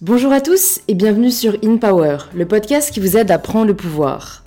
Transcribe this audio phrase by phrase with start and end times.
[0.00, 3.66] Bonjour à tous et bienvenue sur In Power, le podcast qui vous aide à prendre
[3.66, 4.44] le pouvoir.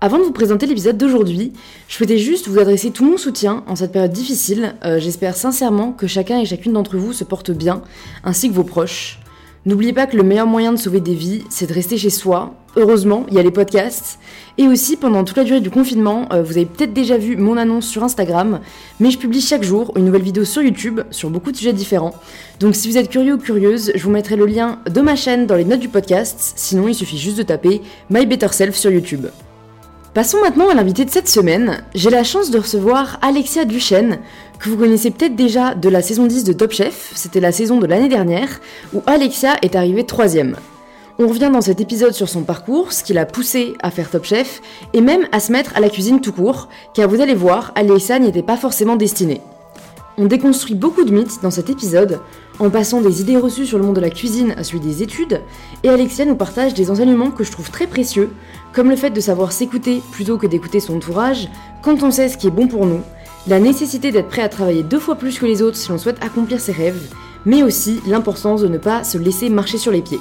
[0.00, 1.52] Avant de vous présenter l'épisode d'aujourd'hui,
[1.86, 4.74] je souhaitais juste vous adresser tout mon soutien en cette période difficile.
[4.84, 7.82] Euh, j'espère sincèrement que chacun et chacune d'entre vous se porte bien,
[8.24, 9.20] ainsi que vos proches.
[9.68, 12.54] N'oubliez pas que le meilleur moyen de sauver des vies, c'est de rester chez soi.
[12.76, 14.18] Heureusement, il y a les podcasts.
[14.56, 17.58] Et aussi, pendant toute la durée du confinement, euh, vous avez peut-être déjà vu mon
[17.58, 18.60] annonce sur Instagram,
[18.98, 22.14] mais je publie chaque jour une nouvelle vidéo sur YouTube sur beaucoup de sujets différents.
[22.60, 25.46] Donc si vous êtes curieux ou curieuse, je vous mettrai le lien de ma chaîne
[25.46, 28.90] dans les notes du podcast, sinon il suffit juste de taper My Better Self sur
[28.90, 29.26] YouTube.
[30.18, 31.80] Passons maintenant à l'invité de cette semaine.
[31.94, 34.18] J'ai la chance de recevoir Alexia Duchesne,
[34.58, 37.78] que vous connaissez peut-être déjà de la saison 10 de Top Chef, c'était la saison
[37.78, 38.58] de l'année dernière,
[38.92, 40.56] où Alexia est arrivée troisième.
[41.20, 44.24] On revient dans cet épisode sur son parcours, ce qui l'a poussé à faire Top
[44.24, 44.60] Chef,
[44.92, 48.18] et même à se mettre à la cuisine tout court, car vous allez voir, Alexia
[48.18, 49.40] n'y était pas forcément destinée.
[50.20, 52.18] On déconstruit beaucoup de mythes dans cet épisode,
[52.58, 55.42] en passant des idées reçues sur le monde de la cuisine à celui des études,
[55.84, 58.30] et Alexia nous partage des enseignements que je trouve très précieux,
[58.72, 61.48] comme le fait de savoir s'écouter plutôt que d'écouter son entourage,
[61.82, 63.00] quand on sait ce qui est bon pour nous,
[63.46, 66.22] la nécessité d'être prêt à travailler deux fois plus que les autres si l'on souhaite
[66.22, 67.14] accomplir ses rêves,
[67.46, 70.20] mais aussi l'importance de ne pas se laisser marcher sur les pieds.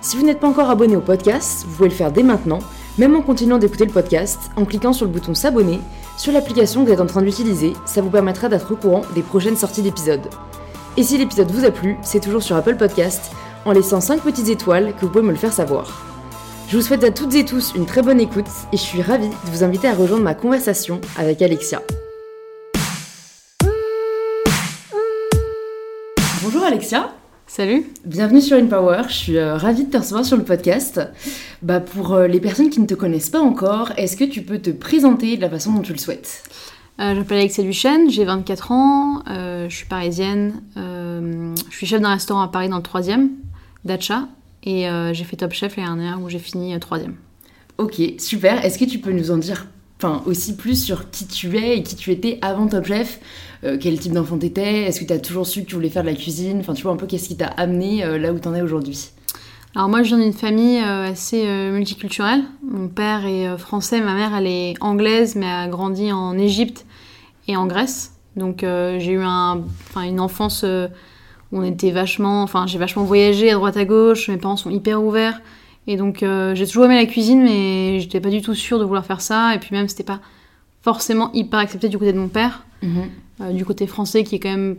[0.00, 2.60] Si vous n'êtes pas encore abonné au podcast, vous pouvez le faire dès maintenant,
[2.98, 5.80] même en continuant d'écouter le podcast, en cliquant sur le bouton s'abonner
[6.16, 9.22] sur l'application que vous êtes en train d'utiliser, ça vous permettra d'être au courant des
[9.22, 10.28] prochaines sorties d'épisodes.
[10.96, 13.32] Et si l'épisode vous a plu, c'est toujours sur Apple Podcast,
[13.64, 16.13] en laissant 5 petites étoiles que vous pouvez me le faire savoir.
[16.68, 19.28] Je vous souhaite à toutes et tous une très bonne écoute et je suis ravie
[19.28, 21.82] de vous inviter à rejoindre ma conversation avec Alexia.
[26.42, 27.12] Bonjour Alexia.
[27.46, 27.84] Salut.
[28.04, 29.02] Bienvenue sur InPower.
[29.08, 31.00] Je suis euh, ravie de te recevoir sur le podcast.
[31.62, 34.58] Bah, pour euh, les personnes qui ne te connaissent pas encore, est-ce que tu peux
[34.58, 36.42] te présenter de la façon dont tu le souhaites?
[37.00, 42.10] Euh, Je m'appelle Alexia Duchesne, j'ai 24 ans, je suis parisienne, je suis chef d'un
[42.10, 43.28] restaurant à Paris dans le 3e,
[43.84, 44.28] Dacha,
[44.64, 47.12] et j'ai fait Top Chef l'année dernière où j'ai fini 3e.
[47.78, 48.64] Ok, super.
[48.64, 49.66] Est-ce que tu peux nous en dire
[49.98, 53.20] enfin, aussi plus sur qui tu es et qui tu étais avant Top Chef?
[53.64, 54.82] Euh, Quel type d'enfant t'étais?
[54.82, 56.58] Est-ce que tu as toujours su que tu voulais faire de la cuisine?
[56.60, 59.10] Enfin, tu vois un peu qu'est-ce qui t'a amené euh, là où t'en es aujourd'hui
[59.76, 62.44] alors moi, je viens d'une famille euh, assez multiculturelle.
[62.62, 66.86] Mon père est français, ma mère, elle est anglaise, mais a grandi en Égypte
[67.48, 68.12] et en Grèce.
[68.36, 69.64] Donc j'ai eu un,
[69.96, 70.64] une enfance
[71.54, 74.28] on était vachement, enfin j'ai vachement voyagé à droite à gauche.
[74.28, 75.40] Mes parents sont hyper ouverts.
[75.86, 78.84] Et donc euh, j'ai toujours aimé la cuisine, mais j'étais pas du tout sûre de
[78.84, 79.54] vouloir faire ça.
[79.54, 80.20] Et puis même, c'était pas
[80.82, 82.64] forcément hyper accepté du côté de mon père.
[82.82, 83.04] Mhm.
[83.40, 84.76] Euh, du côté français qui est quand même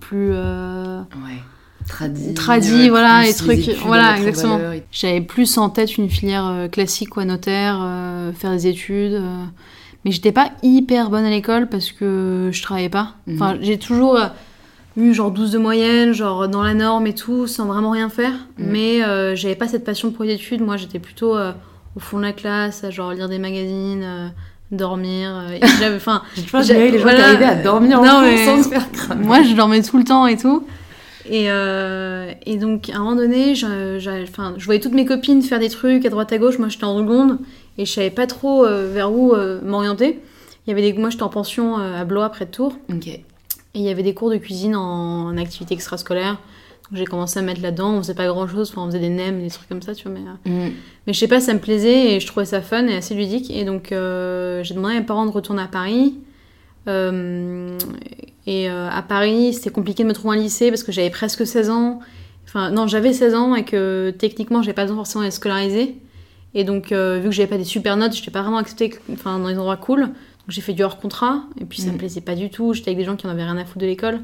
[0.00, 1.42] plus euh, ouais.
[1.86, 4.60] Tradi, tradi voilà les trucs voilà exactement
[4.92, 7.78] j'avais plus en tête une filière classique quoi notaire
[8.34, 9.18] faire des études
[10.04, 13.62] mais j'étais pas hyper bonne à l'école parce que je travaillais pas enfin mhm.
[13.62, 14.18] j'ai toujours
[14.98, 18.32] eu genre 12 de moyenne, genre dans la norme et tout, sans vraiment rien faire.
[18.32, 18.64] Mm.
[18.66, 20.60] Mais euh, j'avais pas cette passion pour les études.
[20.60, 21.52] Moi, j'étais plutôt euh,
[21.96, 24.28] au fond de la classe, à genre lire des magazines, euh,
[24.70, 25.44] dormir.
[25.78, 29.24] j'avais, enfin, j'ai les gens qui arrivaient à dormir non, en sans se faire cramer.
[29.24, 30.66] Moi, je dormais tout le temps et tout.
[31.30, 35.68] Et, et donc, à un moment donné, je, je voyais toutes mes copines faire des
[35.68, 36.58] trucs à droite à gauche.
[36.58, 37.38] Moi, j'étais en seconde
[37.76, 40.20] et je savais pas trop vers où m'orienter.
[40.66, 40.98] Il y avait des...
[40.98, 42.78] Moi, j'étais en pension à Blois, près de Tours.
[42.90, 43.20] Ok.
[43.74, 46.38] Et il y avait des cours de cuisine en, activité extrascolaire.
[46.92, 47.92] J'ai commencé à mettre là-dedans.
[47.92, 48.72] On faisait pas grand-chose.
[48.76, 50.18] on faisait des nems, des trucs comme ça, tu vois.
[50.18, 50.72] Mais, euh, mm.
[51.06, 53.50] mais je sais pas, ça me plaisait et je trouvais ça fun et assez ludique.
[53.50, 56.14] Et donc, euh, j'ai demandé à mes parents de retourner à Paris.
[56.88, 57.76] Euh,
[58.46, 61.68] et à Paris, c'était compliqué de me trouver un lycée parce que j'avais presque 16
[61.68, 62.00] ans.
[62.46, 65.96] Enfin, non, j'avais 16 ans et que techniquement, j'avais pas forcément être scolarisée.
[66.54, 69.48] Et donc, vu que j'avais pas des super notes, j'étais pas vraiment acceptée enfin, dans
[69.48, 70.08] les endroits cool
[70.48, 71.98] j'ai fait du hors contrat, et puis ça me mm.
[71.98, 72.72] plaisait pas du tout.
[72.72, 74.20] J'étais avec des gens qui en avaient rien à foutre de l'école.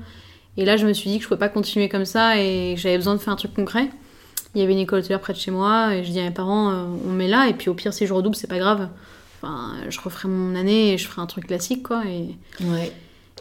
[0.56, 2.80] Et là, je me suis dit que je pouvais pas continuer comme ça et que
[2.80, 3.88] j'avais besoin de faire un truc concret.
[4.54, 6.30] Il y avait une école hôtelière près de chez moi, et je dis à mes
[6.30, 8.88] parents, euh, on met là, et puis au pire, si je redouble, c'est pas grave.
[9.42, 12.04] Enfin, je referai mon année et je ferai un truc classique, quoi.
[12.06, 12.92] Et, ouais.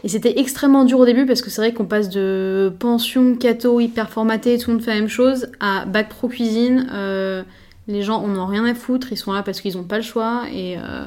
[0.03, 3.79] et c'était extrêmement dur au début parce que c'est vrai qu'on passe de pension, cato,
[3.79, 6.89] hyper formaté, tout le monde fait la même chose, à bac pro cuisine.
[6.91, 7.43] Euh,
[7.87, 10.03] les gens, on n'en rien à foutre, ils sont là parce qu'ils ont pas le
[10.03, 10.77] choix, et.
[10.77, 11.05] Euh,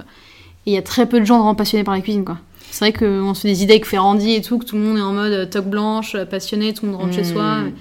[0.67, 2.39] et il y a très peu de gens vraiment passionnés par la cuisine, quoi.
[2.71, 4.99] C'est vrai qu'on se fait des idées avec Ferrandi et tout, que tout le monde
[4.99, 7.61] est en mode euh, toque blanche, euh, passionné, tout le monde rentre chez soi.
[7.61, 7.73] Hmm.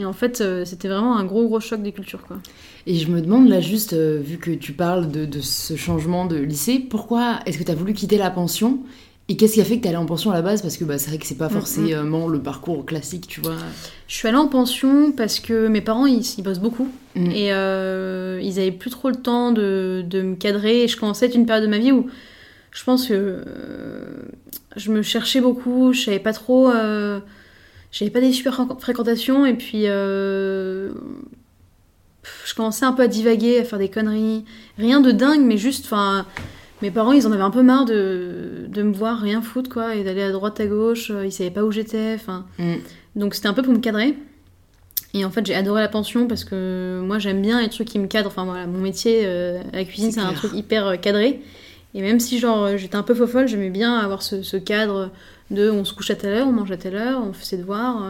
[0.00, 2.36] Et en fait, euh, c'était vraiment un gros, gros choc des cultures, quoi.
[2.86, 6.36] Et je me demande là juste, vu que tu parles de, de, ce changement de
[6.36, 8.80] lycée, pourquoi est-ce que tu as voulu quitter la pension
[9.28, 10.62] et qu'est-ce qui a fait que tu allais en pension à la base?
[10.62, 13.56] Parce que bah, c'est vrai que c'est pas mm, forcément le parcours classique, tu vois.
[14.06, 16.88] Je suis allée en pension parce que mes parents, ils, bossent beaucoup.
[17.14, 17.30] Mm.
[17.32, 20.84] Et euh, ils avaient plus trop le temps de, de, me cadrer.
[20.84, 22.06] Et je commençais à être une période de ma vie où
[22.70, 23.14] je pense que...
[23.14, 24.02] Euh,
[24.78, 26.70] je me cherchais beaucoup, je savais pas trop.
[26.70, 27.20] Euh,
[27.90, 29.82] j'avais pas des super fréquentations, et puis.
[29.86, 30.90] Euh,
[32.44, 34.44] je commençais un peu à divaguer, à faire des conneries.
[34.78, 35.86] Rien de dingue, mais juste.
[35.86, 36.26] Enfin.
[36.82, 39.96] Mes parents, ils en avaient un peu marre de, de me voir rien foutre, quoi,
[39.96, 41.10] et d'aller à droite, à gauche.
[41.24, 42.14] Ils savaient pas où j'étais.
[42.14, 42.46] Enfin.
[42.58, 42.76] Mm.
[43.16, 44.16] Donc c'était un peu pour me cadrer.
[45.14, 47.98] Et en fait, j'ai adoré la pension parce que moi, j'aime bien les trucs qui
[47.98, 48.28] me cadrent.
[48.28, 51.40] Enfin, voilà, mon métier, euh, la cuisine, c'est un truc hyper euh, cadré.
[51.94, 55.10] Et même si, genre, euh, j'étais un peu fofolle, j'aimais bien avoir ce, cadre
[55.50, 57.56] de on se couche à telle heure, on mange à telle heure, on fait ses
[57.56, 58.06] devoirs.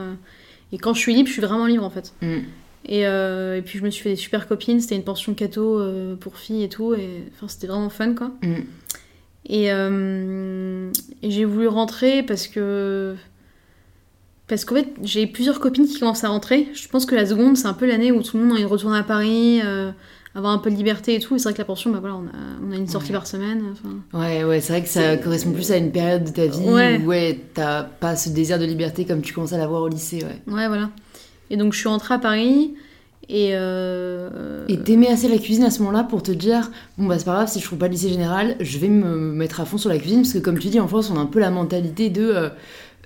[0.73, 2.13] et quand je suis libre, je suis vraiment libre, en fait.
[2.21, 2.39] Mm.
[2.87, 4.81] Et, et, puis, je me suis fait des super copines.
[4.81, 5.83] C'était une pension cato
[6.21, 6.95] pour filles et tout.
[6.95, 8.31] Et c'était vraiment fun, quoi.
[8.43, 8.55] Mm.
[9.51, 13.17] Et, et j'ai voulu rentrer parce que
[14.49, 16.69] parce qu'en fait, j'ai plusieurs copines qui commencent à rentrer.
[16.73, 18.63] Je pense que la seconde, c'est un peu l'année où tout le monde a envie
[18.63, 19.93] de retourner à Paris, euh,
[20.35, 21.37] avoir un peu de liberté et tout.
[21.37, 23.27] Et c'est vrai que la pension, bah voilà, on a, on a une sortie par
[23.27, 23.63] semaine.
[24.15, 27.07] Ouais, ouais, c'est vrai que ça correspond plus à une période de ta vie où
[27.09, 30.25] ouais, t'as pas ce désir de liberté comme tu commences à l'avoir au lycée.
[30.25, 30.55] Ouais.
[30.55, 30.89] ouais, voilà.
[31.51, 32.75] Et donc je suis rentrée à Paris.
[33.31, 34.65] Et, euh...
[34.69, 37.35] et t'aimais assez la cuisine à ce moment-là pour te dire bon bah c'est pas
[37.35, 39.91] grave si je trouve pas le lycée général je vais me mettre à fond sur
[39.91, 42.09] la cuisine parce que comme tu dis en France on a un peu la mentalité
[42.09, 42.49] de euh,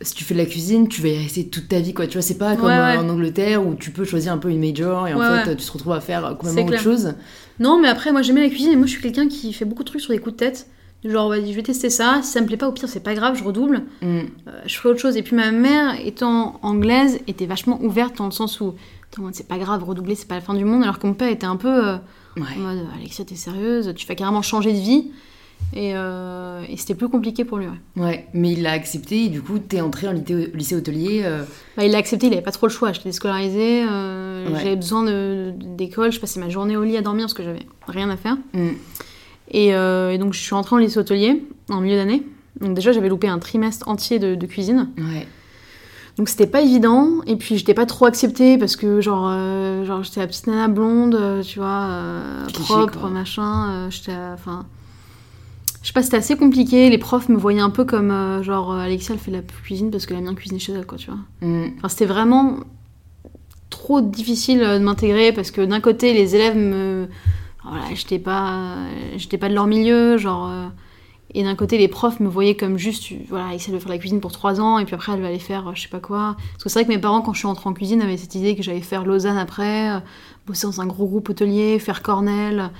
[0.00, 2.06] si tu fais de la cuisine, tu vas y rester toute ta vie, quoi.
[2.06, 5.06] Tu vois, c'est pas comme en Angleterre où tu peux choisir un peu une major
[5.06, 7.15] et en fait, tu te retrouves à faire complètement autre chose.
[7.61, 9.85] Non, mais après, moi, j'aimais la cuisine et moi, je suis quelqu'un qui fait beaucoup
[9.85, 10.67] de trucs sur des coups de tête.
[11.05, 12.21] Genre, je vais tester ça.
[12.23, 13.83] Si ça me plaît pas, au pire, c'est pas grave, je redouble.
[14.03, 14.07] Mm.
[14.07, 14.23] Euh,
[14.67, 15.17] je ferai autre chose.
[15.17, 18.75] Et puis, ma mère, étant anglaise, était vachement ouverte dans le sens où
[19.33, 20.83] c'est pas grave, redoubler, c'est pas la fin du monde.
[20.83, 21.97] Alors que mon père était un peu euh,
[22.39, 25.11] en mode Alexia, t'es sérieuse, tu vas carrément changer de vie.
[25.77, 27.67] Euh, et, c'était plus compliqué pour lui.
[27.67, 31.23] Ouais, ouais mais il l'a accepté et du coup, t'es entré en lycée hotelier.
[31.25, 31.45] Euh.
[31.77, 32.93] Bah, il l'a accepté, il avait pas trop le choix.
[32.93, 35.05] J'étais déscolarisée, euh, j'avais besoin
[35.53, 38.37] d'école, je passais ma journée au lit à dormir parce que j'avais rien à faire.
[38.53, 38.71] Mm.
[39.49, 42.23] Et, et, donc, je suis rentrée en lycée hotelier en milieu d'année.
[42.61, 44.91] Donc, déjà, j'avais loupé un trimestre entier de, de cuisine.
[44.99, 45.27] Ouais.
[46.19, 49.33] Donc c'était pas évident, et puis j'étais pas trop acceptée parce que genre,
[49.83, 51.89] genre j'étais la petite nana blonde, tu vois,
[52.53, 54.67] propre, machin, j'étais, enfin,
[55.83, 56.89] je sais pas, c'était assez compliqué.
[56.91, 59.91] Les profs me voyaient un peu comme euh, genre euh, Alexia, elle fait la cuisine
[59.91, 61.19] parce qu'elle aime bien cuisiner chez elle, quoi, tu vois.
[61.41, 61.73] Mm.
[61.79, 62.61] Enfin, c'était vraiment
[63.69, 67.09] trop difficile euh, de m'intégrer parce que d'un côté, les élèves me.
[67.64, 68.76] Voilà, j'étais pas,
[69.17, 70.50] j'étais pas de leur milieu, genre.
[71.35, 74.20] Et d'un côté, les profs me voyaient comme juste, voilà, Alexia veut faire la cuisine
[74.20, 76.37] pour 3 ans, et puis après, elle va aller faire je sais pas quoi.
[76.53, 78.35] Parce que c'est vrai que mes parents, quand je suis entrée en cuisine, avaient cette
[78.35, 80.03] idée que j'allais faire Lausanne après,
[80.47, 82.70] bosser dans un gros groupe hôtelier, faire Cornell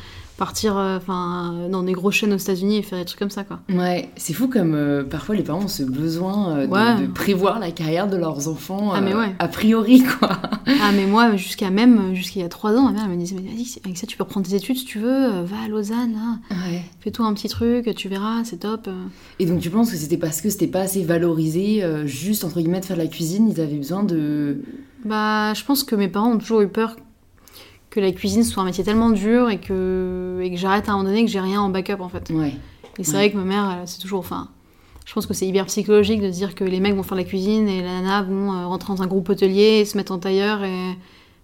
[0.43, 3.45] partir euh, enfin dans des grosses chaînes aux États-Unis et faire des trucs comme ça
[3.45, 3.61] quoi.
[3.69, 7.71] Ouais, c'est fou comme euh, parfois les parents ont ce besoin euh, de, prévoir la
[7.71, 9.37] carrière de leurs enfants ah, mais ouais.
[9.39, 10.31] a priori quoi.
[10.67, 13.49] ah mais moi jusqu'à même jusqu'il y a trois ans ma mère me disait mais
[13.51, 16.41] vas-y avec ça tu peux reprendre tes études si tu veux, va à Lausanne, hein.
[16.99, 18.89] fais-toi un petit truc, tu verras, c'est top.
[19.39, 22.81] Et donc tu penses que c'était parce que c'était pas assez valorisé juste entre guillemets
[22.81, 24.61] de faire de la cuisine, ils avaient besoin de
[25.05, 26.97] bah je pense que mes parents ont toujours eu peur
[27.93, 30.97] que la cuisine soit un métier tellement dur et que, et que j'arrête à un
[30.97, 32.31] moment donné que j'ai rien en backup en fait.
[32.31, 32.55] Ouais.
[32.99, 34.21] Et c'est vrai que ma mère, c'est toujours.
[34.21, 34.49] Enfin,
[35.05, 37.69] je pense que c'est hyper psychologique de dire que les mecs vont faire la cuisine
[37.69, 40.97] et la nana vont euh, rentrer dans un groupe hôtelier, se mettre en tailleur et,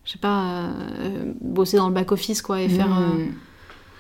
[0.07, 2.99] je sais pas, euh, bosser dans le back-office quoi et faire.
[2.99, 3.35] Euh, mmh.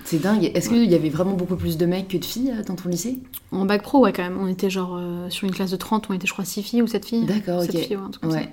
[0.05, 0.51] C'est dingue.
[0.55, 3.19] Est-ce qu'il y avait vraiment beaucoup plus de mecs que de filles dans ton lycée?
[3.53, 4.39] En bac pro, ouais, quand même.
[4.41, 4.99] On était genre
[5.29, 7.27] sur une classe de 30, on était, je crois, 6 filles ou 7 filles.
[7.27, 7.77] D'accord, ok.
[7.77, 8.49] Filles, ouais,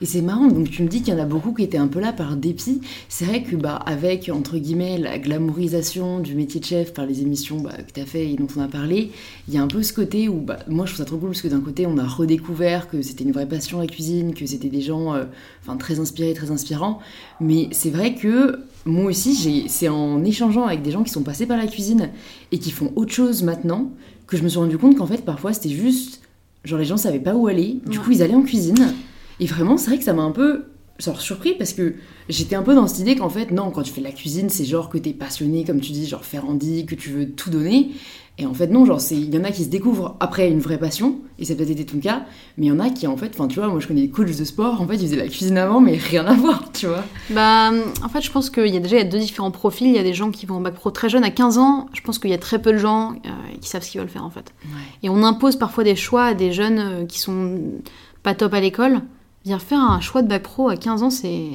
[0.00, 1.88] et c'est marrant, donc tu me dis qu'il y en a beaucoup qui étaient un
[1.88, 2.80] peu là par dépit.
[3.08, 7.22] C'est vrai que bah, avec, entre guillemets, la glamourisation du métier de chef par les
[7.22, 9.10] émissions bah, que tu as fait et dont on a parlé,
[9.48, 11.30] il y a un peu ce côté où, bah, moi je trouve ça trop cool
[11.30, 14.46] parce que d'un côté on a redécouvert que c'était une vraie passion la cuisine, que
[14.46, 15.24] c'était des gens euh,
[15.62, 17.00] enfin très inspirés, très inspirants.
[17.40, 21.46] Mais c'est vrai que moi aussi, c'est en échangeant avec des gens qui sont passés
[21.46, 22.10] par la cuisine
[22.52, 23.90] et qui font autre chose maintenant
[24.26, 26.20] que je me suis rendu compte qu'en fait parfois c'était juste
[26.64, 28.94] genre les gens savaient pas où aller, du coup ils allaient en cuisine
[29.40, 30.64] et vraiment, c'est vrai que ça m'a un peu
[30.98, 31.94] genre, surpris parce que
[32.28, 34.48] j'étais un peu dans cette idée qu'en fait, non, quand tu fais de la cuisine,
[34.50, 37.90] c'est genre que t'es passionné, comme tu dis, genre Ferrandi, que tu veux tout donner.
[38.40, 40.78] Et en fait, non, genre, il y en a qui se découvrent après une vraie
[40.78, 42.22] passion, et ça peut-être été ton cas,
[42.56, 44.10] mais il y en a qui, en fait, enfin, tu vois, moi je connais des
[44.10, 46.86] coachs de sport, en fait, ils faisaient la cuisine avant, mais rien à voir, tu
[46.86, 47.02] vois.
[47.30, 49.88] Bah, en fait, je pense qu'il y a déjà il y a deux différents profils.
[49.88, 51.88] Il y a des gens qui vont en bac pro très jeunes, à 15 ans,
[51.92, 54.08] je pense qu'il y a très peu de gens euh, qui savent ce qu'ils veulent
[54.08, 54.54] faire, en fait.
[55.02, 57.58] Et on impose parfois des choix à des jeunes euh, qui sont
[58.22, 59.00] pas top à l'école,
[59.48, 61.50] dire faire un choix de bac pro à 15 ans, c'est.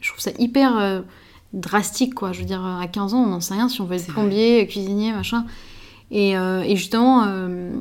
[0.00, 1.00] Je trouve ça hyper euh,
[1.52, 2.32] drastique, quoi.
[2.32, 4.66] Je veux dire, à 15 ans, on n'en sait rien si on veut être plombier,
[4.66, 5.44] cuisinier, machin.
[6.10, 7.24] Et, euh, et justement.
[7.26, 7.72] Euh,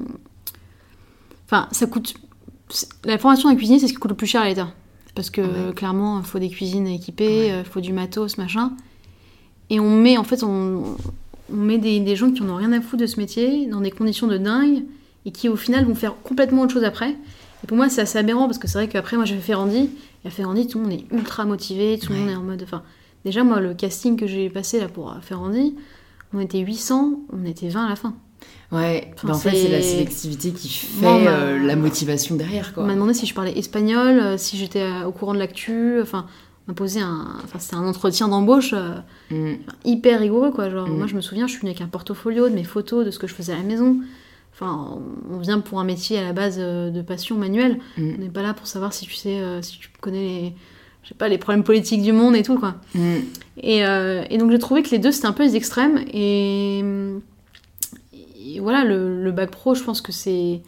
[1.45, 2.15] enfin, ça coûte.
[3.03, 4.69] La formation d'un cuisinier, c'est ce qui coûte le plus cher à l'État.
[5.13, 8.73] Parce que clairement, il faut des cuisines équipées, il faut du matos, machin.
[9.69, 10.97] Et on met, en fait, on,
[11.53, 13.91] on met des, des, gens qui n'ont rien à foutre de ce métier dans des
[13.91, 14.83] conditions de dingue
[15.25, 17.15] et qui au final vont faire complètement autre chose après.
[17.65, 19.89] Et pour moi, c'est assez aberrant parce que c'est vrai qu'après, moi, j'ai fait Ferrandi.
[20.23, 22.61] Et à Ferrandi, tout le monde est ultra motivé, tout le monde est en mode.
[22.61, 22.83] Enfin,
[23.25, 25.75] déjà, moi, le casting que j'ai passé là pour Ferrandi,
[26.31, 28.13] on était 800, on était 20 à la fin.
[28.71, 32.71] Ouais, bah, en fait, c'est la sélectivité qui fait euh, la motivation derrière.
[32.71, 32.83] Quoi.
[32.83, 35.99] On m'a demandé si je parlais espagnol, euh, si j'étais euh, au courant de l'actu.
[35.99, 36.27] Enfin,
[36.67, 37.39] on m'a posé un.
[37.43, 38.75] Enfin, c'était un entretien d'embauche
[39.31, 39.53] mm.
[39.85, 40.69] hyper rigoureux, quoi.
[40.69, 40.97] Genre, mm.
[40.97, 43.17] moi, je me souviens, je suis venue avec un portfolio de mes photos, de ce
[43.17, 43.97] que je faisais à la maison.
[44.55, 44.97] Enfin,
[45.29, 47.79] on vient pour un métier à la base de passion manuelle.
[47.97, 48.13] Mm.
[48.15, 50.53] On n'est pas là pour savoir si tu sais, si tu connais les,
[51.03, 52.75] je sais pas, les problèmes politiques du monde et tout, quoi.
[53.57, 56.05] Et, et, donc, j'ai trouvé que les deux, c'était un peu les extrêmes.
[56.13, 56.81] Et
[58.59, 60.61] voilà, le, bac pro, je pense que c'est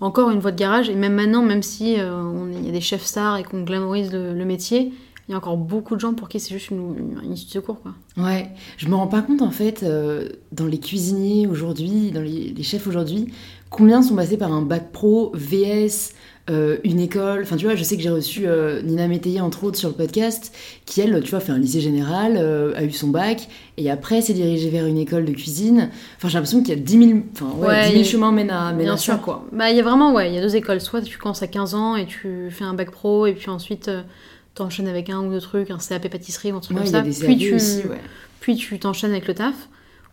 [0.00, 0.88] encore une voie de garage.
[0.88, 4.12] Et même maintenant, même si euh, il y a des chefs stars et qu'on glamourise
[4.12, 4.92] le, métier,
[5.28, 7.50] il y a encore beaucoup de gens pour qui c'est juste une, une, issue de
[7.50, 7.80] secours.
[7.80, 7.94] Quoi.
[8.16, 12.62] Ouais, je me rends pas compte en fait, euh, dans les cuisiniers aujourd'hui, dans les
[12.62, 13.32] chefs aujourd'hui,
[13.70, 16.14] combien sont passés par un bac pro, VS,
[16.50, 17.40] euh, une école.
[17.42, 19.94] Enfin, tu vois, je sais que j'ai reçu euh, Nina Métayer, entre autres, sur le
[19.94, 20.54] podcast,
[20.84, 24.20] qui, elle, tu vois, fait un lycée général, euh, a eu son bac, et après
[24.20, 25.88] s'est dirigée vers une école de cuisine.
[26.18, 28.74] Enfin, j'ai l'impression qu'il y a 10 000, enfin, ouais, 10 000 chemins mènent à,
[28.74, 29.46] mènent à ça, quoi.
[29.52, 30.82] Bah, il y a vraiment, ouais, il y a deux écoles.
[30.82, 33.90] Soit tu commences à 15 ans et tu fais un bac pro, et puis ensuite
[34.54, 37.02] t'enchaînes avec un ou deux trucs, un CAP pâtisserie ou un truc comme ça.
[37.02, 37.56] Puis tu,
[38.40, 39.68] puis tu t'enchaînes avec le taf.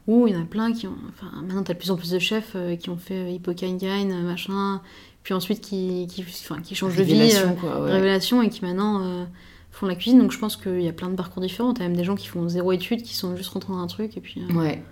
[0.08, 0.98] Ou il y en a plein qui ont.
[1.10, 3.78] Enfin, maintenant, t'as de plus en plus de chefs qui ont fait Hippocane
[4.24, 4.82] machin,
[5.24, 9.26] puis ensuite qui, qui, enfin, qui changent de vie, euh, révélation, et qui maintenant euh,
[9.72, 10.20] font la cuisine.
[10.20, 11.74] Donc je pense qu'il y a plein de parcours différents.
[11.74, 14.18] T'as même des gens qui font zéro étude, qui sont juste rentrés dans un truc,
[14.18, 14.42] et puis...
[14.50, 14.84] Euh, ouais.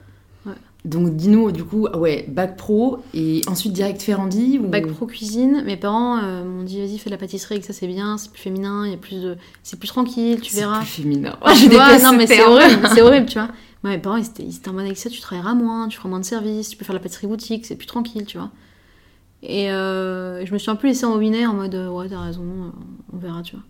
[0.85, 4.67] Donc dis-nous, du coup, ouais, bac pro, et ensuite direct Ferrandi ou...
[4.67, 5.61] Bac pro cuisine.
[5.65, 8.41] Mes parents m'ont dit, vas-y, fais de la pâtisserie, que ça c'est bien, c'est plus
[8.41, 9.37] féminin, il y a plus de...
[9.61, 10.75] C'est plus tranquille, tu verras.
[10.75, 11.37] C'est plus féminin.
[11.45, 13.49] Oh, je vois, non mais c'est horrible, c'est horrible, tu vois.
[13.83, 16.07] mes parents, ils étaient, ils étaient en mode avec ça, tu travailleras moins, tu feras
[16.07, 18.49] moins de services, tu peux faire la pâtisserie boutique, c'est plus tranquille, tu vois.
[19.41, 22.43] Et euh, je me suis un peu laissée enviner en mode euh, ouais, t'as raison,
[22.43, 22.69] euh,
[23.13, 23.63] on verra, tu vois.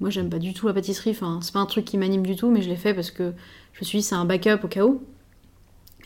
[0.00, 2.36] Moi, j'aime pas du tout la pâtisserie, enfin, c'est pas un truc qui m'anime du
[2.36, 3.34] tout, mais je l'ai fait parce que
[3.74, 5.02] je me suis dit c'est un backup au cas où.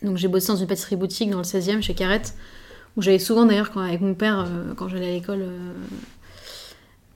[0.03, 2.35] Donc j'ai bossé dans une pâtisserie boutique dans le 16e chez Carrette,
[2.97, 4.47] où j'allais souvent d'ailleurs avec mon père
[4.77, 5.47] quand j'allais à l'école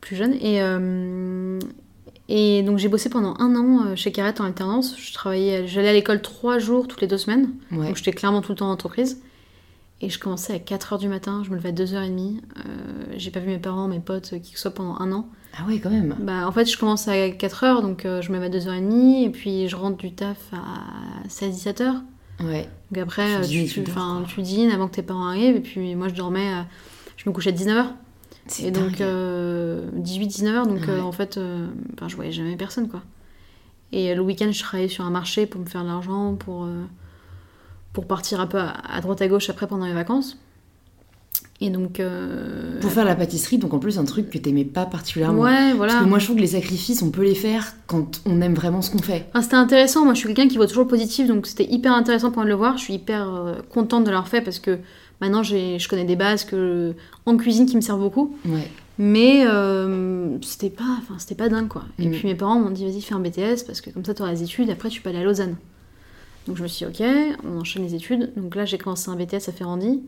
[0.00, 0.35] plus jeune.
[0.35, 0.61] Et,
[2.28, 4.97] et donc j'ai bossé pendant un an chez Carrette en alternance.
[4.99, 8.52] Je travaillais, j'allais à l'école trois jours toutes les deux semaines, donc j'étais clairement tout
[8.52, 9.20] le temps en entreprise.
[10.00, 12.37] Et je commençais à 4h du matin, je me levais à 2h30.
[12.58, 12.61] Euh,
[13.16, 15.28] j'ai pas vu mes parents, mes potes, qui que ce soit pendant un an.
[15.56, 16.14] Ah oui, quand même.
[16.20, 19.30] Bah, en fait, je commence à 4h, donc euh, je me lève à 2h30, et
[19.30, 22.00] puis je rentre du taf à 16-17h.
[22.40, 22.68] Ouais.
[22.90, 26.14] Donc après, tu, tu, tu, dînes avant que tes parents arrivent, et puis moi je
[26.14, 26.50] dormais,
[27.16, 27.87] je me couchais à 19h.
[28.62, 31.38] Et donc 18-19h, euh, donc en fait,
[32.07, 33.02] je voyais jamais personne quoi.
[33.92, 36.66] Et le week-end, je travaillais sur un marché pour me faire de l'argent, pour
[37.92, 40.38] pour partir un peu à, droite à gauche après pendant les vacances.
[41.61, 41.99] Et donc.
[41.99, 45.43] Euh, pour faire la pâtisserie, donc en plus un truc que t'aimais pas particulièrement.
[45.43, 45.95] Ouais, voilà.
[45.95, 48.55] Parce que moi je trouve que les sacrifices, on peut les faire quand on aime
[48.55, 49.29] vraiment ce qu'on fait.
[49.41, 50.05] c'était intéressant.
[50.05, 52.45] Moi je suis quelqu'un qui voit toujours le positif, donc c'était hyper intéressant pour moi
[52.45, 52.79] de le voir.
[52.79, 54.79] Je suis hyper euh, contente de l'avoir fait parce que
[55.21, 56.95] maintenant je connais des bases que,
[57.27, 58.37] en cuisine qui me servent beaucoup.
[58.47, 58.71] Ouais.
[59.00, 61.85] Mais euh, c'était pas, enfin c'était pas dingue quoi.
[61.99, 62.11] Et mm.
[62.12, 64.43] puis mes parents m'ont dit vas-y fais un BTS parce que comme ça t'auras les
[64.45, 64.71] études.
[64.71, 65.57] Après tu peux aller à Lausanne.
[66.49, 67.07] Donc je me suis dit, ok,
[67.45, 68.33] on enchaîne les études.
[68.37, 70.00] Donc là, j'ai commencé un BTS à Ferrandi.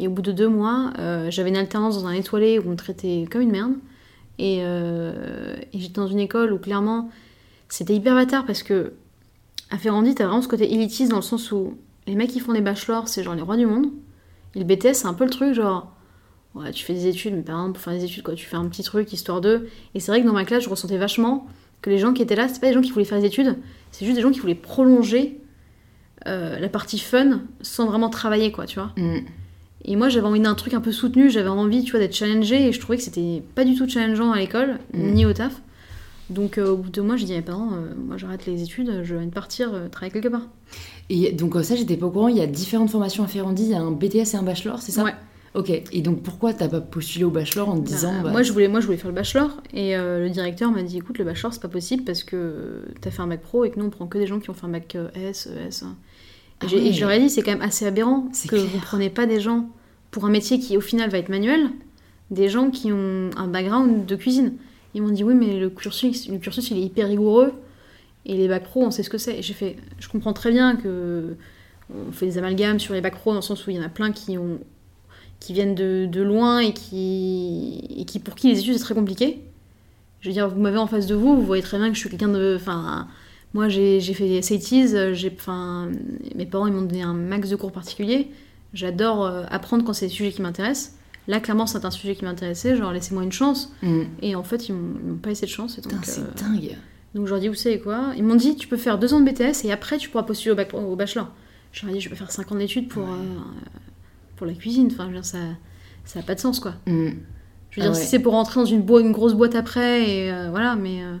[0.00, 2.70] Et au bout de deux mois, euh, j'avais une alternance dans un étoilé où on
[2.70, 3.74] me traitait comme une merde.
[4.40, 7.10] Euh, et, j'étais dans une école où clairement,
[7.68, 8.94] c'était hyper bâtard parce que
[9.70, 11.76] à Ferrandi, t'as vraiment ce côté élitiste dans le sens où
[12.06, 13.88] les mecs qui font des bachelors, c'est genre les rois du monde.
[14.54, 15.94] Et le BTS, c'est un peu le truc genre,
[16.54, 18.56] ouais, tu fais des études, mais par exemple, pour faire des études, quoi, tu fais
[18.56, 19.68] un petit truc histoire d'eux.
[19.94, 21.46] Et c'est vrai que dans ma classe, je ressentais vachement
[21.82, 23.58] que les gens qui étaient là, c'est pas des gens qui voulaient faire des études,
[23.92, 25.40] c'est juste des gens qui voulaient prolonger
[26.26, 28.92] euh, la partie fun sans vraiment travailler, quoi, tu vois.
[28.96, 29.20] Mm.
[29.84, 32.68] Et moi, j'avais envie d'un truc un peu soutenu, j'avais envie, tu vois, d'être challengée,
[32.68, 35.12] et je trouvais que c'était pas du tout challengeant à l'école, mm.
[35.12, 35.60] ni au taf.
[36.28, 38.62] Donc, euh, au bout de moi, j'ai dit à mes parents, euh, moi, j'arrête les
[38.62, 40.46] études, je de partir travailler quelque part.
[41.08, 43.70] Et donc, ça, j'étais pas au courant, il y a différentes formations à Ferrandi, il
[43.70, 45.14] y a un BTS et un bachelor, c'est ça Ouais.
[45.52, 48.22] Ok, et donc pourquoi t'as pas postulé au bachelor en te bah, disant.
[48.22, 48.30] Bah...
[48.30, 51.18] Moi, je voulais, moi, je voulais faire le bachelor, et le directeur m'a dit écoute,
[51.18, 53.86] le bachelor, c'est pas possible parce que t'as fait un bac pro et que nous,
[53.86, 55.86] on prend que des gens qui ont fait un bac S, ES.
[56.62, 59.10] Ah et je leur ai dit, c'est quand même assez aberrant que vous ne prenez
[59.10, 59.68] pas des gens
[60.10, 61.70] pour un métier qui au final va être manuel,
[62.30, 64.54] des gens qui ont un background de cuisine.
[64.94, 67.52] Ils m'ont dit, oui, mais le cursus, le cursus il est hyper rigoureux,
[68.26, 69.38] et les bacs pro, on sait ce que c'est.
[69.38, 71.36] Et j'ai fait, je comprends très bien que
[71.92, 73.82] on fait des amalgames sur les bacs pro, dans le sens où il y en
[73.82, 74.58] a plein qui, ont,
[75.40, 78.94] qui viennent de, de loin et qui, et qui, pour qui les études c'est très
[78.94, 79.42] compliqué.
[80.20, 82.00] Je veux dire, vous m'avez en face de vous, vous voyez très bien que je
[82.00, 82.56] suis quelqu'un de.
[82.56, 83.08] Enfin,
[83.54, 84.94] moi, j'ai fait des SATs,
[85.34, 85.88] enfin,
[86.34, 88.30] mes parents ils m'ont donné un max de cours particuliers.
[88.74, 90.96] j'adore euh, apprendre quand c'est des sujets qui m'intéressent.
[91.28, 93.72] Là, clairement, c'est un sujet qui m'intéressait, genre laissez-moi une chance.
[93.82, 94.02] Mm.
[94.22, 95.74] Et en fait, ils m'ont pas laissé de chance.
[95.74, 96.76] C'est euh, dingue.
[97.14, 98.12] donc je leur ai dit, vous savez quoi?
[98.16, 100.52] Ils m'ont dit, tu peux faire deux ans de BTS et après, tu pourras postuler
[100.52, 101.28] au, bac- au bachelor.
[101.72, 103.10] Je leur ai dit, je peux faire cinq ans d'études pour, Ouais.
[103.10, 103.38] euh,
[104.36, 104.88] pour la cuisine.
[104.90, 105.38] Enfin, je veux dire, ça
[106.04, 106.74] ça a pas de sens, quoi.
[106.86, 107.10] Mm.
[107.70, 110.02] Je veux dire, Ah si c'est pour rentrer dans une, bo- une grosse boîte après,
[110.08, 111.02] et euh, voilà, mais...
[111.02, 111.16] euh,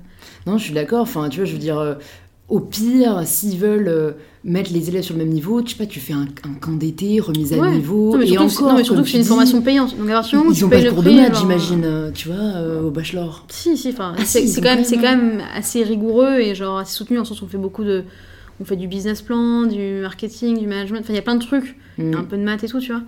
[0.46, 1.02] Non, je suis d'accord.
[1.02, 1.94] Enfin, tu vois, je veux dire, euh,
[2.48, 6.00] au pire, s'ils veulent mettre les élèves sur le même niveau, tu sais pas, tu
[6.00, 7.70] fais un, un camp d'été, remise à Ouais.
[7.70, 8.12] niveau.
[8.12, 9.62] non, mais et surtout, que c'est- encore, non, mais surtout que c'est une dis, formation
[9.62, 9.96] payante.
[9.96, 11.16] Donc, à partir du moment où Ils tu ont payes de le cours de prix,
[11.20, 13.46] maths, genre, j'imagine, tu vois, au bachelor.
[13.50, 16.94] Si, si, enfin, Ah, c'est si, quand, même, quand même assez rigoureux et genre assez
[16.94, 18.02] soutenu en sens où on fait beaucoup de.
[18.62, 21.42] On fait du business plan, du marketing, du management, enfin il y a plein de
[21.44, 22.14] trucs, Mm.
[22.14, 23.00] un peu de maths et tout, tu vois.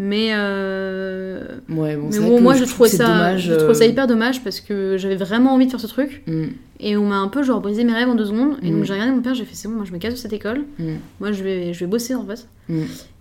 [0.00, 3.54] Mais, euh, Ouais, bon, mais bon, moi je, trouve trouvais que c'est ça, dommage, je
[3.54, 6.44] trouvais ça euh, hyper dommage parce que j'avais vraiment envie de faire ce truc mm,
[6.78, 8.58] et on m'a un peu genre brisé mes rêves en deux secondes.
[8.62, 8.84] Et donc Mm.
[8.84, 10.64] j'ai regardé mon père, j'ai fait c'est bon, moi je me casse de cette école,
[10.78, 12.46] mm, moi je vais, je vais bosser en fait.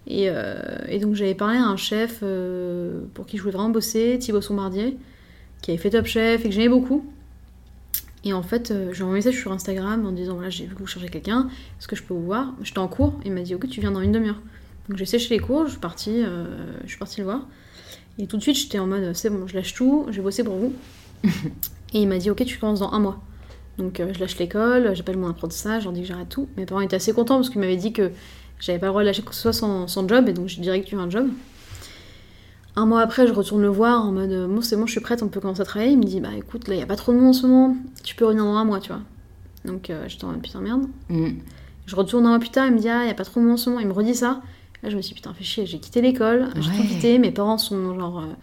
[0.09, 0.55] Et, euh,
[0.87, 4.41] et donc j'avais parlé à un chef euh, pour qui je voulais vraiment bosser, Thibaut
[4.41, 4.95] Sombardier,
[5.63, 7.03] qui avait fait Top Chef et que j'aimais beaucoup.
[8.23, 10.49] Et en fait, euh, je lui ai envoyé un message sur Instagram en disant voilà,
[10.49, 11.47] j'ai vu que vous cherchez quelqu'un,
[11.79, 12.53] est-ce que je peux vous voir?
[12.61, 14.39] J'étais en cours, il m'a dit ok, tu viens dans une demi-heure.
[14.89, 16.45] Donc j'ai séché les cours, je suis partie, euh,
[16.83, 17.47] je suis partie le voir.
[18.19, 20.43] Et tout de suite, j'étais en mode c'est bon, je lâche tout, je vais bosser
[20.43, 20.73] pour vous.
[21.23, 23.21] et il m'a dit ok, tu commences dans un mois.
[23.77, 26.47] Donc euh, je lâche l'école, j'appelle mon apprentissage, je leur dis que j'arrête tout.
[26.57, 28.11] Mes parents étaient assez contents parce qu'ils m'avaient dit que
[28.59, 30.47] j'avais pas le droit de lâcher quoi que ce soit sans, sans job, et donc
[30.47, 31.29] j'ai direct eu un job.
[32.75, 35.21] Un mois après, je retourne le voir en mode bon, c'est bon, je suis prête,
[35.21, 35.91] on peut commencer à travailler.
[35.91, 37.45] Il me dit bah écoute, là il y a pas trop de monde en ce
[37.45, 39.01] moment, tu peux revenir dans un mois, tu vois.
[39.65, 40.83] Donc euh, j'étais en mode putain merde.
[41.09, 41.33] Mm.
[41.85, 43.39] Je retourne un mois plus tard, il me dit ah, il y a pas trop
[43.41, 44.41] de monde en ce moment, il me redit ça.
[44.83, 47.31] Là, je me suis dit putain, fais chier, j'ai quitté l'école, j'ai tout quitté, mes
[47.31, 48.19] parents sont genre.
[48.19, 48.33] euh,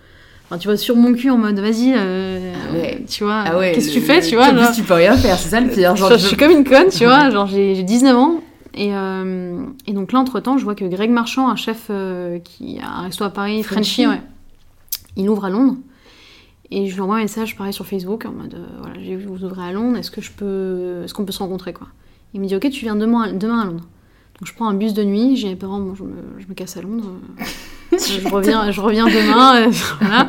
[0.46, 3.02] Enfin, tu vois, sur mon cul en mode vas-y, euh, Ah ouais.
[3.08, 4.48] tu vois, Ah ouais, qu'est-ce que tu fais, tu vois.
[4.52, 4.66] En genre.
[4.66, 5.96] plus, tu peux rien faire, c'est ça le pire.
[5.96, 7.30] Genre, je suis comme une conne, tu vois.
[7.30, 8.40] Genre, j'ai j'ai 19 ans.
[8.74, 12.78] Et, euh, et donc là, entre-temps, je vois que Greg Marchand, un chef euh, qui
[12.78, 14.02] a un resto à Paris, Frenchy.
[14.02, 14.20] Frenchy, ouais,
[15.16, 15.76] il ouvre à Londres.
[16.70, 19.28] Et je lui envoie un message pareil sur Facebook en mode voilà, j'ai vu que
[19.30, 21.86] vous ouvrez à Londres, est-ce que je peux est-ce qu'on peut se rencontrer quoi
[22.34, 23.84] Il me dit ok, tu viens demain, demain à Londres.
[24.40, 26.54] Donc je prends un bus de nuit, j'ai mes parents, bon, je, me, je me
[26.54, 27.04] casse à Londres.
[27.92, 29.70] euh, je, reviens, je reviens demain, euh,
[30.00, 30.28] voilà.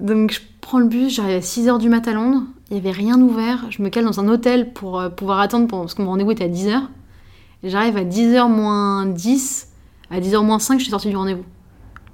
[0.00, 2.90] Donc je prends le bus, j'arrive à 6h du mat à Londres, il n'y avait
[2.90, 6.02] rien ouvert, je me cale dans un hôtel pour euh, pouvoir attendre, pour- parce que
[6.02, 6.82] mon rendez-vous était à 10h.
[7.62, 9.68] Et j'arrive à 10h moins 10,
[10.10, 11.44] à 10h moins 5, je suis sortie du rendez-vous.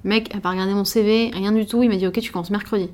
[0.05, 2.31] Le mec a pas regardé mon CV, rien du tout, il m'a dit ok tu
[2.31, 2.89] commences mercredi.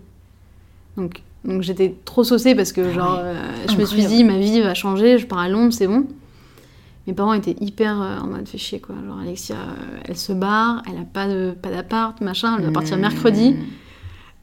[0.98, 3.22] Donc, donc j'étais trop saucée parce que genre, ouais.
[3.24, 6.06] euh, je me suis dit ma vie va changer, je pars à Londres, c'est bon.
[7.10, 8.94] Mes parents étaient hyper euh, en mode fait chier quoi.
[9.04, 12.72] Genre Alexia, euh, elle se barre, elle a pas de pas d'appart, machin, elle va
[12.72, 13.02] partir Mm.
[13.02, 13.56] mercredi.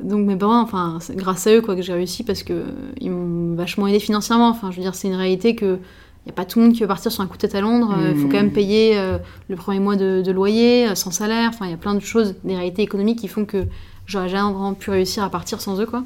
[0.01, 2.65] Donc mes parents, enfin, c'est grâce à eux quoi que j'ai réussi parce que euh,
[3.01, 4.49] ils m'ont vachement aidé financièrement.
[4.49, 5.79] Enfin, je veux dire, c'est une réalité que
[6.27, 7.61] y a pas tout le monde qui veut partir sur un coup de tête à
[7.61, 7.95] Londres.
[8.11, 8.31] Il faut Mm.
[8.31, 11.51] quand même payer euh, le premier mois de, de loyer, sans salaire.
[11.55, 13.65] Enfin, il y a plein de choses, des réalités économiques qui font que
[14.07, 16.03] j'aurais jamais vraiment pu réussir à partir sans eux quoi.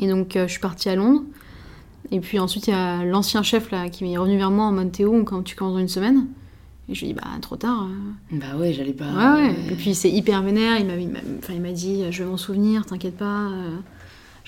[0.00, 1.22] Et donc euh, je suis partie à Londres.
[2.10, 4.72] Et puis ensuite il y a l'ancien chef là qui est revenu vers moi en
[4.72, 6.26] mode Théo, quand tu commences dans une semaine.
[6.88, 7.84] Et je lui ai dit bah trop tard.
[8.32, 9.06] euh, Bah ouais, j'allais pas.
[9.06, 9.56] Ouais, ouais.
[9.72, 10.78] Et puis c'est hyper vénère.
[10.78, 10.86] Il
[11.60, 13.48] m'a dit, je vais m'en souvenir, t'inquiète pas.
[13.50, 13.76] euh,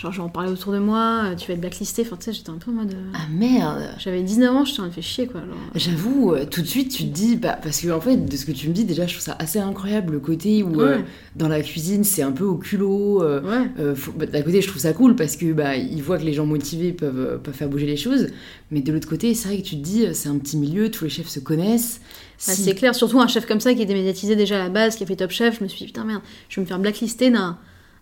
[0.00, 2.02] Genre, je vais en parler autour de moi, euh, tu vas être blacklisté.
[2.02, 2.92] Enfin, tu sais, j'étais un peu en mode.
[2.92, 5.40] euh, Ah merde J'avais 19 ans, j'étais en train de faire chier, quoi.
[5.40, 5.56] Genre.
[5.74, 8.46] J'avoue, euh, tout de suite, tu te dis, bah, parce que en fait, de ce
[8.46, 10.98] que tu me dis, déjà, je trouve ça assez incroyable le côté où euh,
[11.34, 13.24] dans la cuisine, c'est un peu au culot.
[13.24, 13.68] euh, Ouais.
[13.80, 16.32] euh, bah, D'un côté, je trouve ça cool parce que bah, ils voient que les
[16.32, 18.28] gens motivés peuvent, peuvent faire bouger les choses,
[18.70, 21.02] mais de l'autre côté, c'est vrai que tu te dis, c'est un petit milieu, tous
[21.04, 22.00] les chefs se connaissent.
[22.46, 24.94] Bah, C'est clair, surtout un chef comme ça qui était médiatisé déjà à la base,
[24.94, 25.58] qui a fait Top Chef.
[25.58, 27.58] Je me suis dit, putain, merde, je vais me faire blacklister d'un,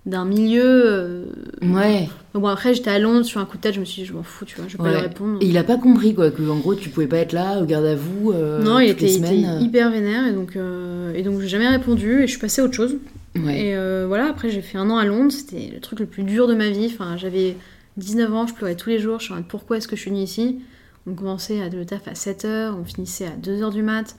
[0.07, 0.63] d'un milieu.
[0.65, 1.25] euh,
[1.63, 2.09] Ouais.
[2.35, 4.13] Bon, après, j'étais à Londres, sur un coup de tête, je me suis dit, je
[4.13, 4.91] m'en fous, tu vois, je vais Ouais.
[4.93, 5.39] pas lui répondre.
[5.41, 7.65] Et il a pas compris quoi, que en gros, tu pouvais pas être là au
[7.65, 8.31] garde à vous.
[8.33, 9.61] euh, non, il était, il était semaines.
[9.63, 12.65] hyper vénère, et donc, euh, et donc j'ai jamais répondu, et je suis passée à
[12.65, 12.97] autre chose.
[13.37, 13.67] Ouais.
[13.67, 16.23] Et euh, voilà, après j'ai fait un an à Londres, c'était le truc le plus
[16.23, 16.91] dur de ma vie.
[16.93, 17.57] Enfin, j'avais
[17.97, 20.23] 19 ans, je pleurais tous les jours, je me pourquoi est-ce que je suis venue
[20.23, 20.61] ici?
[21.09, 24.17] On commençait à le taf à 7h, on finissait à 2h du mat.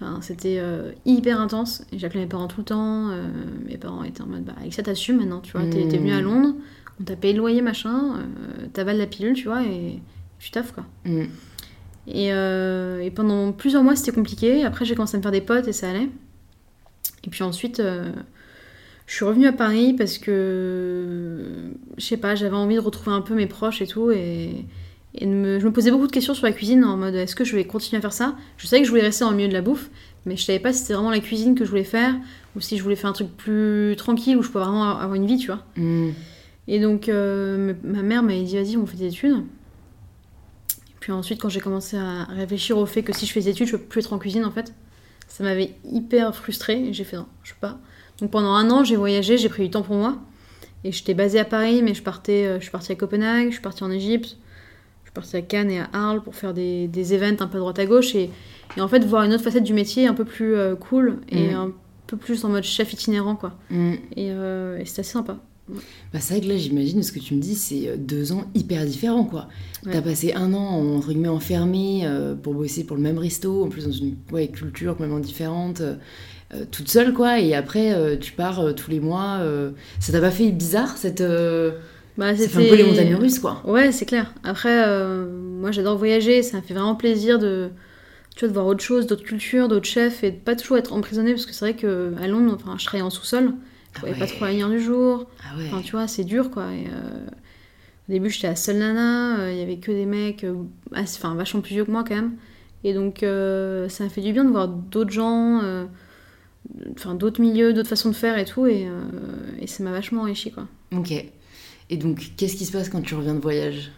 [0.00, 1.84] Enfin, c'était euh, hyper intense.
[1.92, 3.10] J'appelais mes parents tout le temps.
[3.10, 3.28] euh,
[3.68, 5.66] mes parents étaient en mode, bah, Alexia, t'assumes maintenant, tu vois.
[5.68, 6.24] T'es, venue à Mm.
[6.24, 6.54] Londres,
[7.00, 10.00] on t'a payé le loyer, machin, euh, t'avales la pilule, tu vois, et
[10.38, 10.86] tu taffes, quoi.
[11.04, 11.24] Mm.
[12.08, 14.64] Et, euh, et pendant plusieurs mois, c'était compliqué.
[14.64, 16.08] Après, j'ai commencé à me faire des potes et ça allait.
[17.24, 17.82] Et puis ensuite,
[19.06, 21.44] je suis revenue à Paris parce que,
[21.98, 24.10] je sais pas, j'avais envie de retrouver un peu mes proches et tout.
[24.10, 24.64] Et,
[25.14, 27.34] et de me- je me posais beaucoup de questions sur la cuisine en mode est-ce
[27.34, 28.36] que je vais continuer à faire ça?
[28.58, 29.90] Je savais que je voulais rester dans le milieu de la bouffe,
[30.26, 32.14] mais je savais pas si c'était vraiment la cuisine que je voulais faire
[32.56, 35.26] ou si je voulais faire un truc plus tranquille où je pouvais vraiment avoir une
[35.26, 35.64] vie, tu vois.
[35.76, 36.10] Mm.
[36.68, 39.38] Et donc, euh, ma mère m'avait dit, vas-y, on fait des études.
[39.38, 43.48] Et puis ensuite, quand j'ai commencé à réfléchir au fait que si je fais des
[43.48, 44.72] études, je peux plus être en cuisine, en fait.
[45.28, 46.92] ça m'avait hyper frustrée.
[46.92, 47.78] J'ai fait non, je peux pas.
[48.20, 50.18] Donc pendant un an, j'ai voyagé, j'ai pris du temps pour moi.
[50.84, 53.52] Et j'étais basée à Paris, mais je, partais, euh, je suis partie à Copenhague, je
[53.52, 54.36] suis partie en Égypte,
[55.10, 57.78] suis partie à Cannes et à Arles pour faire des, des events un peu droite
[57.78, 58.14] à gauche.
[58.14, 58.30] Et,
[58.76, 61.48] et, en fait, voir une autre facette du métier un peu plus euh, cool et
[61.48, 61.54] mm.
[61.54, 61.72] un
[62.06, 63.54] peu plus en mode chef itinérant, quoi.
[63.70, 63.92] Mm.
[64.16, 65.38] Et, euh, et c'était assez sympa.
[66.12, 68.84] Bah, c'est vrai que là, j'imagine, ce que tu me dis, c'est deux ans hyper
[68.84, 69.46] différents, quoi.
[69.84, 72.08] T'as passé un an, entre guillemets, enfermé
[72.42, 75.80] pour bosser pour le même resto, en plus dans une ouais, culture complètement différente.
[76.54, 77.38] Euh, toute seule, quoi.
[77.38, 79.40] Et après, euh, tu pars euh, tous les mois.
[79.98, 81.22] ça t'a pas fait bizarre cette.
[82.16, 83.62] Bah, fait un peu les montagnes russes, quoi.
[83.64, 84.32] Ouais, c'est clair.
[84.44, 84.86] Après,
[85.26, 86.42] moi, j'adore voyager.
[86.42, 87.70] Ça me fait vraiment plaisir de,
[88.36, 90.92] tu vois, de voir autre chose, d'autres cultures, d'autres chefs, et de pas toujours être
[90.92, 93.54] emprisonné, parce que c'est vrai qu'à Londres, enfin, je travaillais en sous-sol.
[93.94, 95.26] Je pouvais ah pas trop la lumière du jour.
[95.42, 95.64] Ah ouais.
[95.66, 96.66] Enfin, tu vois, c'est dur, quoi.
[96.72, 96.86] Et,
[98.08, 99.50] au début, j'étais à seule nana.
[99.50, 100.46] Il y avait que des mecs,
[100.94, 102.32] enfin, vachement plus vieux que moi, quand même.
[102.84, 105.86] Et donc, ça m'a fait du bien de voir d'autres gens
[106.96, 109.00] enfin d'autres milieux, d'autres façons de faire et tout, et, euh,
[109.60, 110.66] et ça m'a vachement enrichi quoi.
[110.96, 111.12] Ok.
[111.90, 113.90] Et donc, qu'est-ce qui se passe quand tu reviens de voyage?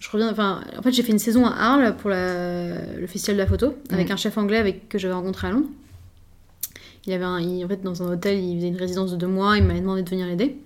[0.00, 3.42] Je reviens, enfin, en fait, j'ai fait une saison à Arles pour le festival de
[3.42, 5.68] la photo avec un chef anglais avec que j'avais rencontré à Londres.
[7.06, 9.56] Il avait un, en fait, dans un hôtel, il faisait une résidence de deux mois,
[9.56, 10.56] il m'avait demandé de venir l'aider.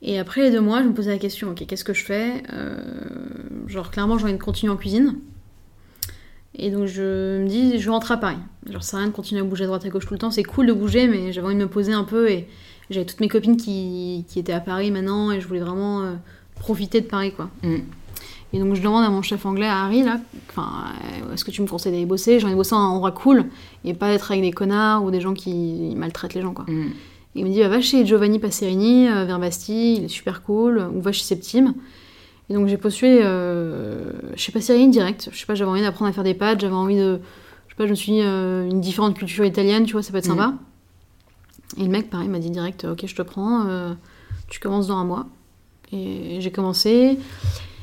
[0.00, 2.42] Et après les deux mois, je me posais la question, ok, qu'est-ce que je fais?
[2.52, 2.76] Euh,
[3.66, 5.16] Genre, clairement, j'ai envie de continuer en cuisine.
[6.56, 8.36] Et donc je me dis, je rentre à Paris.
[8.70, 10.30] Genre, ça rien de continuer à bouger à droite à gauche tout le temps.
[10.30, 12.30] C'est cool de bouger, mais j'avais envie de me poser un peu.
[12.30, 12.46] Et
[12.90, 16.14] j'avais toutes mes copines qui, qui, étaient à Paris maintenant, et je voulais vraiment euh,
[16.56, 17.50] profiter de Paris, quoi.
[17.62, 17.76] Mm.
[18.52, 20.84] Et donc je demande à mon chef anglais, à Harry, là, enfin,
[21.24, 22.38] euh, est-ce que tu me conseilles d'aller bosser?
[22.38, 23.46] J'ai envie de bosser à un endroit cool,
[23.84, 26.64] et pas d'être avec des connards ou des gens qui maltraitent les gens, quoi.
[26.68, 26.90] Mm.
[27.34, 30.86] il me dit, bah, va chez Giovanni Passerini, euh, vers Bastille, il est super cool,
[30.94, 31.74] ou va chez Septime.
[32.50, 35.28] Et donc j'ai postulé euh, chez Passerini direct.
[35.32, 37.20] Je sais pas, j'avais envie d'apprendre à faire des pâtes, j'avais envie de.
[37.68, 40.12] Je sais pas, je me suis dit euh, une différente culture italienne, tu vois, ça
[40.12, 40.54] peut être sympa.
[41.78, 43.94] Et le mec, pareil, m'a dit direct Ok, je te prends, euh,
[44.48, 45.26] tu commences dans un mois.
[45.92, 47.18] Et j'ai commencé.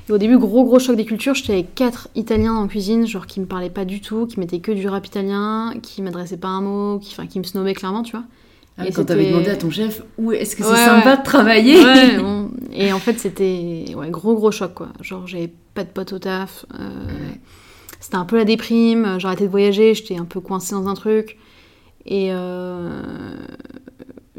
[0.09, 3.27] Et au début, gros gros choc des cultures, j'étais avec quatre Italiens en cuisine, genre
[3.27, 6.49] qui me parlaient pas du tout, qui mettaient que du rap italien, qui m'adressaient pas
[6.49, 8.25] un mot, qui, enfin, qui me snobbaient clairement, tu vois.
[8.77, 11.77] Ah, et quand t'avais demandé à ton chef où est-ce que c'est sympa de travailler
[12.73, 14.89] Et en fait, c'était ouais, gros gros choc quoi.
[15.01, 16.65] Genre, j'avais pas de potes au taf.
[16.79, 16.89] Euh,
[17.99, 19.17] c'était un peu la déprime.
[19.23, 21.37] Arrêté de voyager, j'étais un peu coincée dans un truc.
[22.05, 23.01] Et, euh,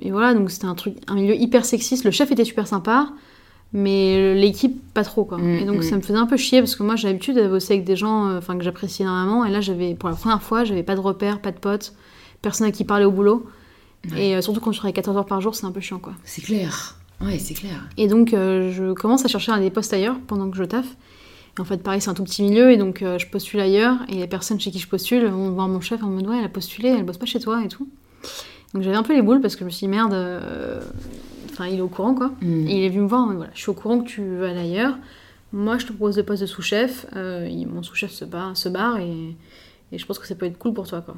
[0.03, 2.05] et voilà, donc c'était un truc, un milieu hyper sexiste.
[2.05, 3.13] Le chef était super sympa,
[3.73, 5.39] mais l'équipe pas trop quoi.
[5.39, 5.83] Mm, et donc mm.
[5.83, 7.95] ça me faisait un peu chier parce que moi j'ai l'habitude de bosser avec des
[7.95, 9.45] gens, euh, enfin que j'appréciais énormément.
[9.45, 11.95] Et là, j'avais pour la première fois, j'avais pas de repères, pas de potes,
[12.43, 13.47] personne à qui parler au boulot.
[14.17, 16.15] Et euh, surtout quand tu travailles 14 heures par jour, c'est un peu chiant, quoi.
[16.25, 16.97] C'est clair.
[17.21, 17.89] Ouais, c'est clair.
[17.97, 20.97] Et donc, euh, je commence à chercher des postes ailleurs pendant que je taffe.
[21.57, 24.15] Et en fait, pareil, c'est un tout petit milieu, et donc je postule ailleurs, et
[24.15, 26.49] les personnes chez qui je postule vont voir mon chef en me ouais, elle a
[26.49, 27.89] postulé, elle bosse pas chez toi, et tout.
[28.75, 30.15] Donc j'avais un peu les boules, parce que je me suis dit, merde,
[31.51, 32.33] enfin, il est au courant, quoi.
[32.41, 32.67] Mm.
[32.69, 34.61] Et il est venu me voir, voilà, je suis au courant que tu veux aller
[34.61, 34.97] ailleurs.
[35.53, 37.07] Moi, je te propose le poste de sous-chef.
[37.15, 39.37] mon sous-chef se, barre, se barre et,
[39.93, 41.17] et, je pense que ça peut être cool pour toi, quoi.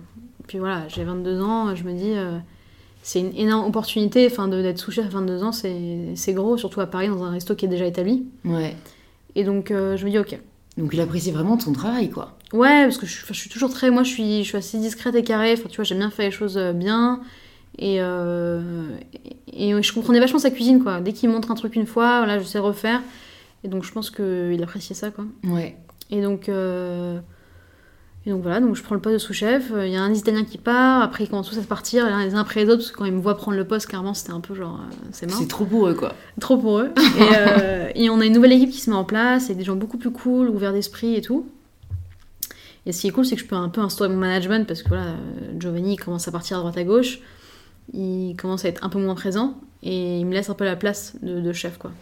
[0.48, 2.14] Puis voilà, j'ai 22 ans, je me dis
[3.04, 7.08] c'est une énorme opportunité enfin d'être sous-chef à 22 ans c'est gros surtout à Paris
[7.08, 8.74] dans un resto qui est déjà établi ouais
[9.36, 10.38] et donc euh, je me dis ok
[10.78, 13.90] donc il apprécie vraiment ton travail quoi ouais parce que je, je suis toujours très
[13.90, 16.24] moi je suis je suis assez discrète et carrée enfin tu vois j'aime bien faire
[16.24, 17.20] les choses euh, bien
[17.78, 18.96] et, euh,
[19.52, 21.00] et, je comprenais vachement sa cuisine quoi.
[21.00, 23.02] Dès qu'il montre un truc une fois là je sais refaire.
[23.62, 25.24] Et donc je pense qu'il appréciait ça quoi.
[25.44, 25.76] Ouais.
[26.10, 26.48] Et donc
[28.26, 29.70] et donc voilà, donc je prends le poste de sous-chef.
[29.76, 32.40] Il y a un Italien qui part, après ils commencent tous à partir, les uns
[32.40, 34.40] après les autres, parce que quand ils me voient prendre le poste, clairement c'était un
[34.40, 36.14] peu genre, euh, c'est C'est trop pour eux quoi.
[36.40, 36.90] Trop pour eux.
[37.20, 39.76] Euh, et, on a une nouvelle équipe qui se met en place, avec des gens
[39.76, 41.46] beaucoup plus cool, ouverts d'esprit et tout.
[42.86, 44.82] Et ce qui est cool, c'est que je peux un peu instaurer mon management, parce
[44.82, 45.16] que voilà,
[45.58, 47.20] Giovanni commence à partir à droite à gauche,
[47.92, 50.76] il commence à être un peu moins présent, et il me laisse un peu la
[50.76, 51.92] place de, chef quoi.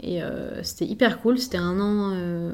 [0.00, 2.52] Et euh, c'était hyper cool, c'était un an, euh,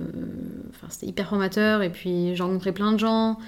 [0.70, 3.38] enfin c'était hyper formateur, et puis j'ai rencontré plein de gens,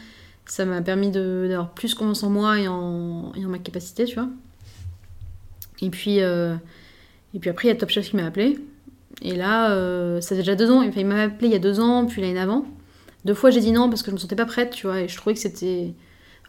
[0.47, 4.29] ça m'a permis d'avoir plus confiance en moi et en, ma capacité, tu vois.
[5.83, 6.55] Et puis, euh,
[7.35, 8.59] et puis après, il y a Top Chef qui m'a appelé,
[9.23, 9.71] et là,
[10.21, 12.41] ça fait déjà deux ans, il m'a appelé il y a deux ans, puis l'année
[12.41, 12.67] avant.
[13.25, 15.09] Deux fois j'ai dit non parce que je me sentais pas prête, tu vois, et
[15.09, 15.95] je trouvais que c'était...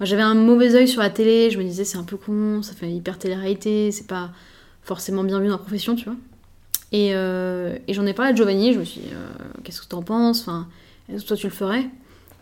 [0.01, 2.73] J'avais un mauvais œil sur la télé, je me disais c'est un peu con, ça
[2.73, 4.29] fait hyper télé-réalité, c'est pas
[4.83, 6.15] forcément bien vu dans la profession, tu vois.
[6.93, 9.27] Euh, et, j'en ai parlé à Giovanni, je me suis dit, euh,
[9.63, 10.67] qu'est-ce que t'en penses enfin,
[11.09, 11.89] Est-ce que toi tu le ferais?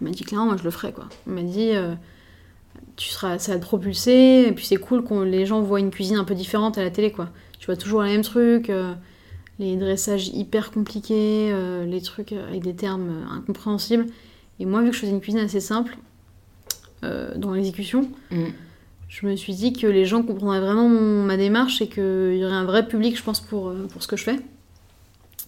[0.01, 1.07] Il m'a dit clairement, moi je le ferais quoi.
[1.27, 1.95] Il m'a dit, euh,
[2.97, 5.91] tu seras, ça va te propulser, et puis c'est cool que les gens voient une
[5.91, 7.29] cuisine un peu différente à la télé quoi.
[7.59, 8.71] Tu vois toujours les mêmes trucs,
[9.59, 11.51] les dressages hyper compliqués,
[11.87, 14.05] les trucs avec des termes incompréhensibles.
[14.59, 15.97] Et moi, vu que je faisais une cuisine assez simple,
[17.01, 18.09] dans l'exécution.
[18.31, 18.45] Mm.
[19.09, 22.53] Je me suis dit que les gens comprendraient vraiment ma démarche et qu'il y aurait
[22.53, 24.37] un vrai public, je pense, pour, pour ce que je fais.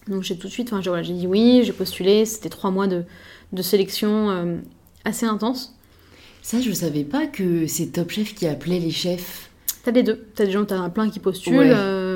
[0.06, 3.02] Donc j'ai tout de suite, enfin, j'ai dit oui, j'ai postulé, c'était trois mois de,
[3.52, 4.60] de sélection
[5.04, 5.74] assez intense.
[6.42, 9.50] Ça, je savais pas que c'est Top Chef qui appelait les chefs.
[9.84, 10.26] T'as les deux.
[10.34, 11.58] T'as des gens, t'as plein qui postulent.
[11.60, 12.07] Euh,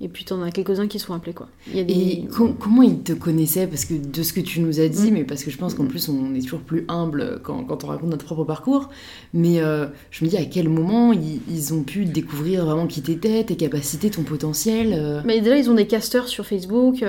[0.00, 1.48] et puis t'en as quelques-uns qui sont appelés quoi.
[1.74, 2.24] Et
[2.60, 3.66] comment ils te connaissaient?
[3.66, 5.14] Parce que de ce que tu nous as dit, mm.
[5.14, 7.88] mais parce que je pense qu'en plus on est toujours plus humble quand, quand, on
[7.88, 8.90] raconte notre propre parcours.
[9.34, 13.42] Mais euh, je me dis à quel moment ils, ont pu découvrir vraiment qui t'étais,
[13.44, 14.92] tes capacités, ton potentiel.
[14.92, 15.20] Euh?
[15.24, 17.04] Mais déjà ils ont des casteurs sur Facebook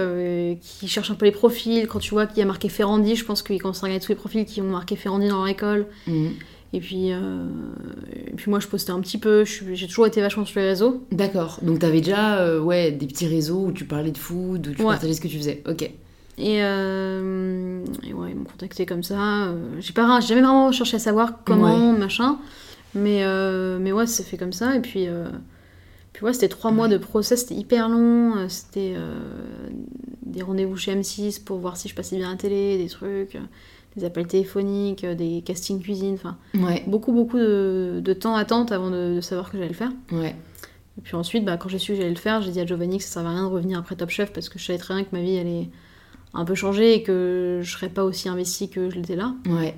[0.62, 1.88] qui cherchent un peu les profils.
[1.88, 4.12] Quand tu vois qu'il y a marqué Ferrandi, je pense qu'ils commencent à regarder tous
[4.12, 5.86] les profils qui ont marqué Ferrandi dans leur école.
[6.08, 6.30] Mm.
[6.72, 7.48] Et puis, euh,
[8.28, 9.44] et puis moi, je postais un petit peu.
[9.46, 11.04] J'ai toujours été vachement sur les réseaux.
[11.12, 11.60] D'accord.
[11.64, 14.84] Donc, t'avais déjà euh, ouais, des petits réseaux où tu parlais de food, où tu
[14.84, 15.64] partageais ce que tu faisais.
[15.68, 15.82] Ok.
[15.82, 19.52] Et, euh, et ouais, ils m'ont contacté comme ça.
[19.80, 22.38] J'ai pas, jamais vraiment cherché à savoir comment, machin.
[22.94, 23.24] Mais,
[23.80, 24.76] mais ouais, c'est fait comme ça.
[24.76, 25.08] Et puis,
[26.14, 28.48] puis ouais, c'était trois mois de process, c'était hyper long.
[28.48, 28.94] C'était
[30.22, 33.36] des rendez-vous chez M6 pour voir si je passais bien à la télé, des trucs
[33.96, 36.38] des appels téléphoniques, euh, des castings cuisine, enfin
[36.88, 39.92] beaucoup beaucoup de, de, temps attente avant de, savoir que j'allais le faire.
[40.12, 40.36] Ouais.
[40.98, 42.98] Et puis ensuite, bah, quand j'ai su que j'allais le faire, j'ai dit à Giovanni
[42.98, 44.94] que ça servait à rien de revenir après Top Chef parce que je savais très
[44.94, 45.70] bien que ma vie allait
[46.34, 49.34] un peu changer et que je serais pas aussi investie que je l'étais là.
[49.48, 49.76] Ouais.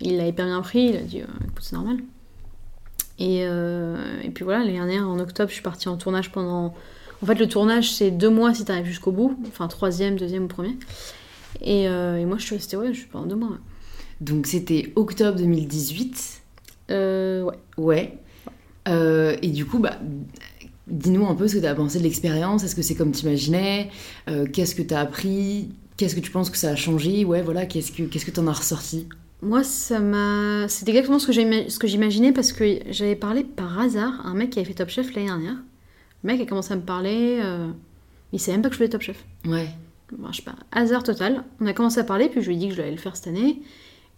[0.00, 1.98] Il l'a hyper bien pris, il a dit euh, écoute, c'est normal.
[3.18, 6.74] Et, euh, et, puis voilà, l'année dernière, en octobre, je suis partie en tournage pendant.
[7.22, 10.44] En fait, le tournage, c'est deux mois si tu arrives jusqu'au bout, enfin troisième, deuxième
[10.44, 10.76] ou premier.
[11.62, 13.58] Euh, et, moi, je suis restée, ouais, je suis pendant deux mois.
[14.20, 16.42] Donc, c'était octobre 2018
[16.90, 17.54] euh, Ouais.
[17.76, 18.18] Ouais.
[18.88, 19.98] Euh, et du coup, bah,
[20.86, 22.64] dis-nous un peu ce que tu as pensé de l'expérience.
[22.64, 23.90] Est-ce que c'est comme tu imaginais
[24.52, 25.70] Qu'est-ce que tu as appris?
[25.96, 27.24] Qu'est-ce que tu penses que ça a changé?
[27.24, 29.08] Ouais, voilà, qu'est-ce que qu'est-ce que tu en as ressorti?
[29.40, 30.68] Moi, ça m'a.
[30.68, 34.58] C'était exactement ce que j'imaginais parce que j'avais parlé par hasard à un mec qui
[34.58, 35.56] avait fait Top Chef l'année dernière.
[36.22, 37.40] Le mec a commencé à me parler.
[38.32, 39.24] Il savait même pas que je faisais Top Chef.
[39.46, 39.68] Ouais
[40.10, 41.44] je sais pas, hasard total.
[41.60, 43.16] On a commencé à parler, puis je lui ai dit que je allais le faire
[43.16, 43.62] cette année.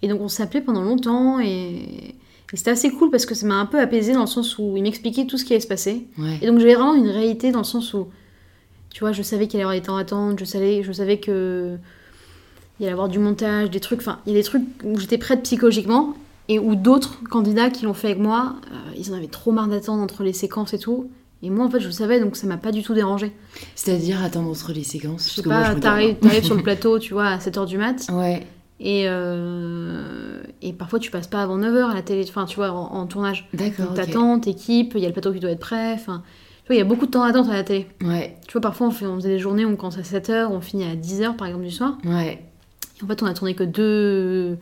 [0.02, 2.14] Et donc on s'appelait pendant longtemps et,
[2.54, 4.82] c'était assez cool parce que ça m'a un peu apaisé dans le sens où il
[4.84, 6.06] m'expliquait tout ce qui allait se passer.
[6.40, 8.06] Et donc j'avais vraiment une réalité dans le sens où,
[8.94, 11.18] tu vois, je savais qu'il allait y avoir des temps d'attente, je savais, je savais
[11.18, 11.76] que
[12.78, 14.96] il allait y avoir du montage, des trucs, enfin, il y a des trucs où
[14.98, 16.14] j'étais prête psychologiquement
[16.48, 19.66] et où d'autres candidats qui l'ont fait avec moi, euh, ils en avaient trop marre
[19.66, 21.10] d'attendre entre les séquences et tout.
[21.42, 23.32] Et moi, en fait, je le savais, donc ça m'a pas du tout dérangé.
[23.74, 27.38] C'est-à-dire attendre entre les séquences Je sais pas, t'arrives sur le plateau, tu vois, à
[27.38, 28.06] 7h du mat.
[28.10, 28.46] Ouais.
[28.80, 32.70] Et, euh, et parfois, tu passes pas avant 9h à la télé, enfin, tu vois,
[32.70, 33.48] en, tournage.
[33.52, 33.94] D'accord.
[33.94, 36.22] T'attends, t'équipes, il y a le plateau qui doit être prêt, enfin.
[36.64, 37.86] Tu vois, il y a beaucoup de temps d'attente à la télé.
[38.02, 38.36] Ouais.
[38.46, 40.84] Tu vois, parfois, on, fait, on faisait des journées, on commence à 7h, on finit
[40.84, 41.96] à 10h, par exemple, du soir.
[42.04, 42.42] Ouais.
[42.98, 44.58] Et en fait, on a tourné que deux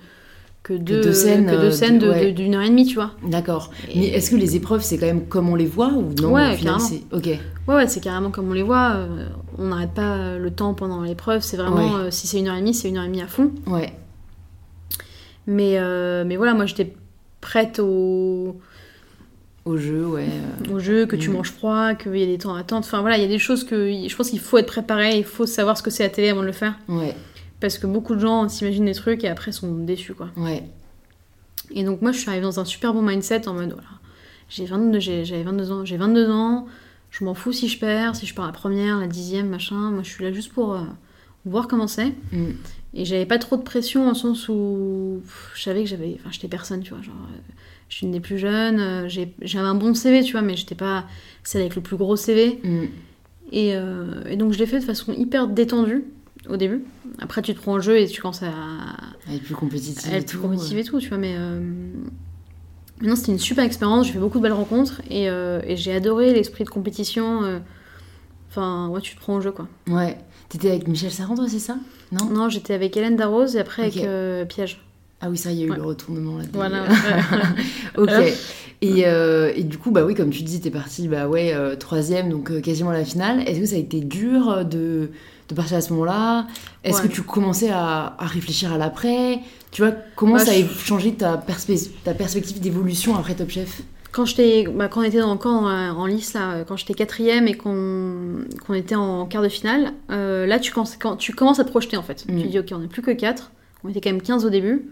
[0.65, 3.11] que deux, scènes, que deux scènes d'une heure et demie, tu vois.
[3.23, 3.71] D'accord.
[3.95, 6.57] Mais est-ce que les épreuves, c'est quand même comme on les voit ou non Ouais,
[6.61, 6.89] carrément.
[7.13, 7.27] Ok.
[7.27, 8.95] Ouais, ouais, c'est carrément comme on les voit.
[8.95, 9.27] Euh,
[9.59, 11.43] on n'arrête pas le temps pendant l'épreuve.
[11.43, 13.27] C'est vraiment, euh, si c'est une heure et demie, c'est une heure et demie à
[13.27, 13.53] fond.
[13.67, 13.93] Ouais.
[15.47, 16.95] Mais, euh, mais voilà, moi, j'étais
[17.43, 18.57] prête au...
[19.67, 20.29] Au jeu, ouais.
[20.73, 21.33] Au jeu, que tu mm.
[21.35, 22.85] manges froid, qu'il y a des temps d'attente.
[22.85, 25.25] Enfin, voilà, il y a des choses que je pense qu'il faut être préparé, il
[25.25, 26.75] faut savoir ce que c'est la télé avant de le faire.
[26.89, 27.15] Ouais.
[27.65, 30.29] Parce que beaucoup de gens s'imaginent des trucs et après sont déçus, quoi.
[30.37, 30.65] Ouais.
[31.71, 33.89] Et donc moi, je suis arrivée dans un super bon mindset en mode, voilà,
[34.51, 36.67] j'ai 22, j'avais 22 ans, j'ai 22 ans,
[37.11, 39.91] je m'en fous si je perds, si je pars la première, la dixième, machin.
[39.93, 40.83] Moi, je suis là juste pour euh,
[41.47, 42.13] voir comment c'est.
[42.33, 42.51] Mm.
[42.93, 45.23] Et j'avais pas trop de pression en sens où
[45.55, 47.53] je savais que j'avais, enfin, j'étais personne, tu vois, genre, euh,
[47.89, 50.75] je suis une des plus jeunes, euh, j'avais un bon CV, tu vois, mais j'étais
[50.75, 51.07] pas
[51.45, 52.61] celle avec le plus gros CV.
[52.63, 52.85] Mm.
[53.53, 53.69] Et,
[54.29, 56.05] et, donc je l'ai fait de façon hyper détendue
[56.49, 56.85] au début.
[57.19, 58.53] Après, tu te prends en jeu et tu commences à,
[59.33, 60.13] être plus compétitive.
[60.13, 61.19] À être plus compétitive et tout, tu vois.
[61.19, 61.61] Mais euh...
[63.03, 64.07] non, c'était une super expérience.
[64.07, 67.45] J'ai fait beaucoup de belles rencontres et, euh, et j'ai adoré l'esprit de compétition.
[67.45, 67.59] Euh.
[68.51, 69.69] Enfin, ouais, tu te prends en jeu, quoi.
[69.89, 70.19] Ouais.
[70.49, 71.77] T'étais avec Michel Sarandre, c'est ça?
[72.13, 72.27] Non?
[72.27, 74.81] Non, j'étais avec Hélène Darroze et après avec euh, Piège.
[75.21, 76.45] Ah oui, ça, il y a eu le retournement là.
[76.53, 76.85] Voilà.
[77.97, 78.11] ok.
[78.83, 82.61] Et, et, du coup, bah oui, comme tu dis, t'es partie, bah ouais, troisième, donc
[82.61, 83.41] quasiment à la finale.
[83.49, 85.11] Est-ce que ça a été dur de
[85.49, 86.47] de partir à ce moment-là
[86.83, 89.41] Est-ce que tu commençais à, réfléchir à l'après?
[89.71, 91.43] Tu vois, comment bah, ça a changé ta,
[92.05, 93.83] ta perspective d'évolution après Top Chef?
[94.15, 94.27] Quand,
[94.75, 98.95] bah, quand on était dans euh, en, lice, là, quand j'étais quatrième et qu'on était
[98.95, 102.05] en quart de finale, euh, là tu, commences, quand, tu commences à te projeter en
[102.05, 102.25] fait.
[102.29, 102.41] Mm.
[102.41, 103.51] Tu dis ok, on n'est plus que 4,
[103.83, 104.89] on était quand même 15 au début,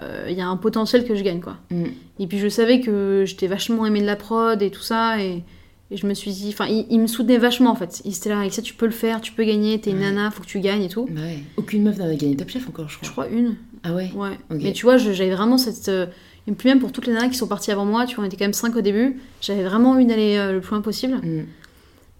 [0.00, 1.58] euh, il y a un potentiel que je gagne quoi.
[1.70, 1.84] Mm.
[2.20, 5.44] Et puis je savais que j'étais vachement aimé de la prod et tout ça, et,
[5.92, 8.00] et je me suis dit, enfin, il, me soutenait vachement en fait.
[8.06, 10.30] Il était là, avec ça, tu peux le faire, tu peux gagner, t'es une nana,
[10.30, 11.06] faut que tu gagnes et tout.
[11.14, 11.40] Ouais.
[11.58, 13.06] Aucune meuf n'avait gagné Top Chef encore, je crois.
[13.06, 13.56] Je crois une.
[13.82, 14.38] Ah ouais Ouais.
[14.50, 15.90] Mais tu vois, j'avais vraiment cette.
[15.90, 16.06] Euh,
[16.46, 18.26] Et puis même pour toutes les nanas qui sont parties avant moi, tu vois, on
[18.26, 21.16] était quand même 5 au début, j'avais vraiment envie d'aller euh, le plus loin possible.
[21.16, 21.44] Mm.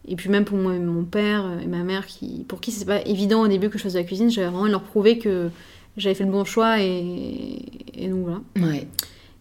[0.08, 3.00] Et puis même pour moi, mon père et ma mère, qui, pour qui c'est pas
[3.06, 5.16] évident au début que je fasse de la cuisine, j'avais vraiment envie de leur prouver
[5.16, 5.48] que
[5.96, 7.62] j'avais fait le bon choix et,
[7.94, 8.40] et donc voilà.
[8.68, 8.87] Ouais.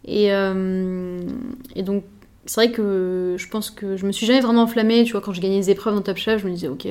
[0.06, 1.20] Et, euh,
[1.76, 2.06] et donc
[2.46, 5.34] c'est vrai que je pense que je me suis jamais vraiment enflammée, tu vois, quand
[5.34, 6.88] j'ai gagné des épreuves dans Top Chef, je me disais ok,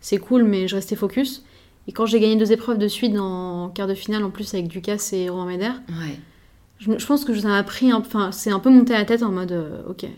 [0.00, 1.44] c'est cool, mais je restais focus.
[1.88, 4.68] Et quand j'ai gagné deux épreuves de suite en quart de finale, en plus avec
[4.68, 5.56] Ducasse et Romain
[5.88, 6.18] Ouais.
[6.78, 9.22] je, je pense que ça m'a pris, enfin, c'est un peu monté à la tête
[9.22, 10.08] en mode, euh, ok, euh,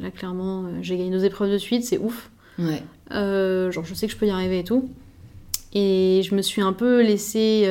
[0.00, 2.30] là clairement, euh, j'ai gagné deux épreuves de suite, c'est ouf.
[2.58, 2.82] Ouais.
[3.12, 4.88] Euh, genre, je sais que je peux y arriver et tout.
[5.72, 7.64] Et je me suis un peu laissée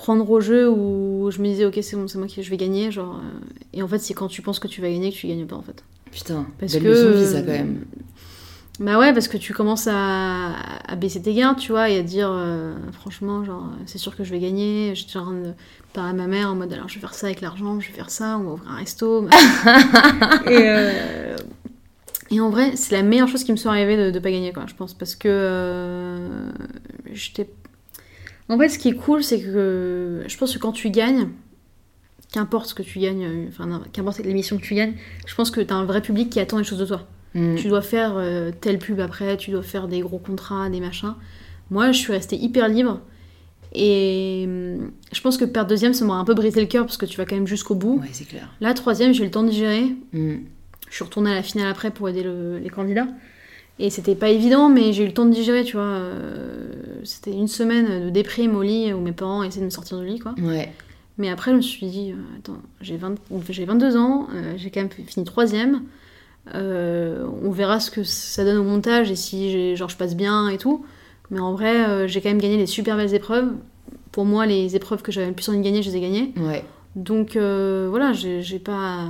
[0.00, 2.56] prendre au jeu où je me disais, ok, c'est bon, c'est moi qui je vais
[2.56, 2.90] gagner.
[2.90, 3.38] Genre, euh,
[3.74, 5.56] et en fait, c'est quand tu penses que tu vas gagner que tu gagnes pas
[5.56, 5.84] en fait.
[6.10, 7.84] Putain, Parce belle que, leçon de vie, ça, quand même.
[8.80, 10.54] Bah ouais, parce que tu commences à,
[10.88, 14.24] à baisser tes gardes, tu vois, et à dire, euh, franchement, genre, c'est sûr que
[14.24, 14.94] je vais gagner.
[14.94, 15.52] J'étais en train de
[15.92, 17.94] parler à ma mère en mode, alors je vais faire ça avec l'argent, je vais
[17.94, 19.26] faire ça, on va ouvrir un resto.
[20.46, 21.36] et, euh,
[22.30, 24.54] et en vrai, c'est la meilleure chose qui me soit arrivée de, de pas gagner,
[24.54, 26.50] quoi, je pense, parce que euh,
[27.12, 27.50] j'étais.
[28.50, 31.28] En fait, ce qui est cool, c'est que je pense que quand tu gagnes,
[32.32, 34.94] qu'importe ce que tu gagnes, euh, enfin, qu'importe l'émission que tu gagnes,
[35.26, 37.06] je pense que t'as un vrai public qui attend des choses de toi.
[37.34, 37.54] Mm.
[37.56, 41.14] Tu dois faire euh, telle pub après, tu dois faire des gros contrats, des machins.
[41.70, 43.00] Moi, je suis restée hyper libre.
[43.72, 46.96] Et hum, je pense que perdre deuxième, ça m'aurait un peu brisé le cœur parce
[46.96, 48.00] que tu vas quand même jusqu'au bout.
[48.00, 48.48] Ouais, c'est clair.
[48.60, 49.84] Là, troisième, j'ai eu le temps de digérer.
[50.12, 50.38] Mm.
[50.88, 53.06] Je suis retournée à la finale après pour aider le- les candidats.
[53.80, 55.86] Et c'était pas évident, mais j'ai eu le temps de digérer, tu vois.
[55.86, 56.68] Euh,
[57.02, 60.06] C'était une semaine de déprime au lit où mes parents essaient de me sortir du
[60.06, 60.34] lit, quoi.
[60.38, 60.70] Ouais.
[61.16, 63.16] Mais après, je me suis dit, euh, attends, j'ai 20
[63.48, 65.82] j'ai 22 ans, euh, j'ai quand même fini troisième.
[66.54, 70.48] Euh, on verra ce que ça donne au montage et si genre, je passe bien
[70.48, 70.84] et tout.
[71.30, 73.52] Mais en vrai, euh, j'ai quand même gagné des super belles épreuves.
[74.12, 76.34] Pour moi, les épreuves que j'avais le plus envie de gagner, je les ai gagnées.
[76.36, 76.64] Ouais.
[76.96, 79.04] Donc voilà, j'ai pas,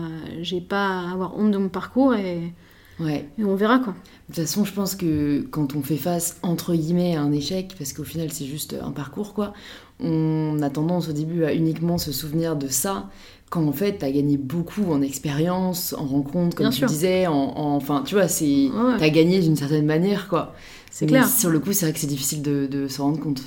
[0.69, 2.53] pas à avoir honte de mon parcours et,
[3.01, 3.29] Ouais.
[3.39, 3.95] et on verra quoi.
[4.29, 7.75] De toute façon, je pense que quand on fait face, entre guillemets, à un échec,
[7.79, 9.53] parce qu'au final, c'est juste un parcours, quoi,
[9.99, 13.09] on a tendance au début à uniquement se souvenir de ça,
[13.51, 16.87] quand en fait, t'as gagné beaucoup en expérience, en rencontre, comme Bien tu sûr.
[16.89, 17.33] disais, en...
[17.35, 18.45] en- Enfin, tu vois, c'est...
[18.69, 18.97] Ouais.
[18.99, 20.55] T'as gagné d'une certaine manière, quoi.
[20.93, 21.27] C'est clair.
[21.29, 23.43] Sur le coup, c'est vrai que c'est difficile de, de s'en rendre compte.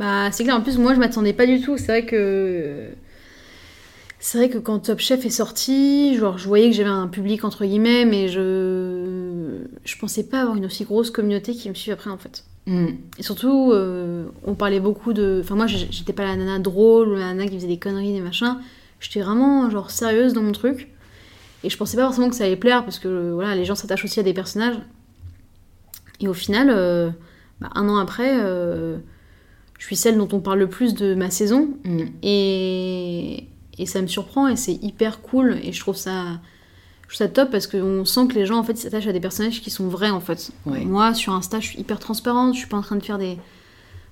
[0.00, 0.56] Bah, c'est clair.
[0.56, 1.76] En plus, moi, je m'attendais pas du tout.
[1.76, 2.88] C'est vrai que.
[4.18, 7.44] C'est vrai que quand Top Chef est sorti, genre, je voyais que j'avais un public
[7.44, 8.93] entre guillemets, mais je.
[9.84, 12.44] Je pensais pas avoir une aussi grosse communauté qui me suit après, en fait.
[12.66, 12.86] Mm.
[13.18, 15.40] Et surtout, euh, on parlait beaucoup de.
[15.42, 18.20] Enfin, moi, j'étais pas la nana drôle ou la nana qui faisait des conneries, des
[18.20, 18.56] machins.
[19.00, 20.88] J'étais vraiment, genre, sérieuse dans mon truc.
[21.62, 24.04] Et je pensais pas forcément que ça allait plaire parce que, voilà, les gens s'attachent
[24.04, 24.76] aussi à des personnages.
[26.20, 27.10] Et au final, euh,
[27.60, 28.98] bah, un an après, euh,
[29.78, 31.70] je suis celle dont on parle le plus de ma saison.
[31.84, 32.02] Mm.
[32.22, 35.58] Et, et ça me surprend et c'est hyper cool.
[35.62, 36.40] Et je trouve ça,
[37.08, 39.20] je trouve ça top parce qu'on sent que les gens en fait s'attachent à des
[39.20, 40.50] personnages qui sont vrais en fait.
[40.66, 40.84] Ouais.
[40.84, 43.38] Moi sur Insta je suis hyper transparente, je suis pas en train de faire des.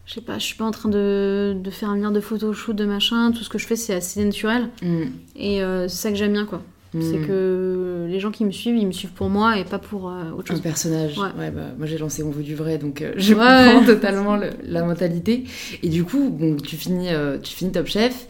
[0.05, 2.74] Je sais pas, je suis pas en train de, de faire un lien de photoshoot,
[2.74, 3.31] de machin.
[3.33, 4.68] Tout ce que je fais c'est assez naturel.
[4.83, 5.02] Mm.
[5.37, 6.61] Et euh, c'est ça que j'aime bien quoi.
[7.00, 7.26] C'est Mm.
[7.26, 10.31] que les gens qui me suivent, ils me suivent pour moi et pas pour euh,
[10.37, 10.61] autre Un chose.
[10.62, 11.16] personnage.
[11.16, 11.28] Ouais.
[11.38, 11.50] Ouais.
[11.50, 13.70] bah, moi j'ai lancé On veut du vrai, donc euh, je Ouais.
[13.72, 15.44] comprends totalement le- la mentalité.
[15.83, 18.26] Et du coup, bon, tu finis, euh, tu finis Top Chef.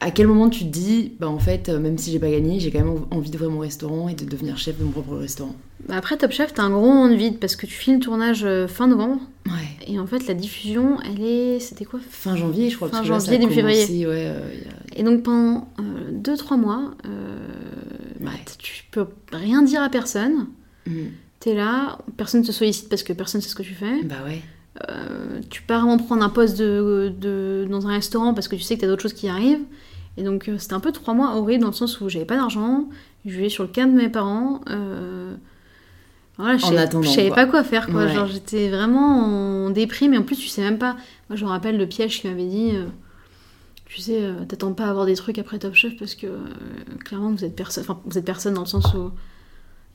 [0.00, 2.60] À quel moment tu te dis, bah en fait, euh, même si j'ai pas gagné,
[2.60, 5.56] j'ai quand même envie d'ouvrir mon restaurant et de devenir chef de mon propre restaurant
[5.88, 8.02] Bah, après Top Chef, t'as un gros moment de vide parce que tu finis le
[8.02, 9.52] tournage euh, fin novembre Ouais.
[9.86, 11.98] et en fait la diffusion, elle est, c'était quoi?
[12.10, 12.88] Fin janvier, je crois.
[12.88, 14.06] Fin parce janvier, début février.
[14.06, 14.38] Ouais, euh,
[14.94, 15.68] a- Et donc pendant
[16.12, 17.38] 2-3 mois, euh,
[18.20, 18.44] bah, Ouais.
[18.58, 20.48] tu peux rien dire à personne.
[20.86, 20.92] Mm.
[21.40, 24.02] T'es là, personne te sollicite parce que personne sait ce que tu fais.
[24.04, 24.40] Bah ouais.
[24.88, 28.62] Euh, tu peux vraiment prendre un poste de, de- dans un restaurant parce que tu
[28.62, 29.64] sais que t'as d'autres choses qui arrivent.
[30.18, 32.36] Et donc euh, c'était un peu 3 mois horribles dans le sens où j'avais pas
[32.36, 32.88] d'argent,
[33.26, 34.60] je vivais sur le camp de mes parents.
[34.70, 35.34] euh,
[36.38, 38.04] voilà, je savais, je savais pas quoi faire quoi.
[38.04, 38.14] Ouais.
[38.14, 40.96] Genre j'étais vraiment en déprime et en plus tu sais même pas.
[41.28, 42.70] Moi je me rappelle le piège qui m'avait dit.
[42.74, 42.86] euh,
[43.86, 46.26] tu sais, t'attends pas à avoir des trucs après Top Chef parce que
[47.04, 47.84] clairement vous êtes personne.
[47.84, 49.10] Enfin, vous êtes personne dans le sens où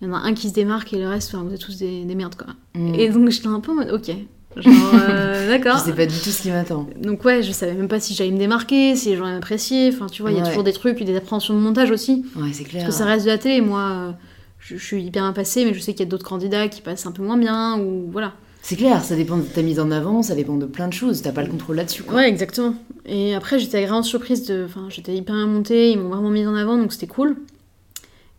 [0.02, 1.78] il y en a un qui se démarque et le reste, enfin, vous êtes tous
[1.78, 2.54] des, des merdes quoi.
[2.74, 2.96] Mm.
[2.96, 4.12] Et donc j'étais un peu en mode ok.
[4.58, 5.78] Genre, euh, d'accord.
[5.80, 6.88] Je sais pas du tout ce qui m'attend.
[7.02, 9.92] Donc ouais, je savais même pas si j'allais me démarquer, si les gens allaient m'apprécier.
[9.94, 10.50] Enfin, tu vois, il y a Ouais.
[10.50, 12.26] toujours des trucs, puis des appréhensions de montage aussi.
[12.36, 12.84] Ouais, c'est clair.
[12.84, 13.62] Parce que ça reste de la télé.
[13.62, 14.12] Moi, euh,
[14.60, 16.82] je, je suis hyper bien passée, mais je sais qu'il y a d'autres candidats qui
[16.82, 18.34] passent un peu moins bien, ou voilà.
[18.64, 21.22] C'est clair, ça dépend de ta mise en avant, ça dépend de plein de choses.
[21.24, 22.04] T'as pas le contrôle là-dessus.
[22.04, 22.16] quoi.
[22.18, 22.76] Ouais, exactement.
[23.08, 24.66] Et après, j'étais agréablement surprise de...
[24.68, 27.38] Enfin, j'étais hyper montée, ils m'ont vraiment mise en avant, donc c'était cool.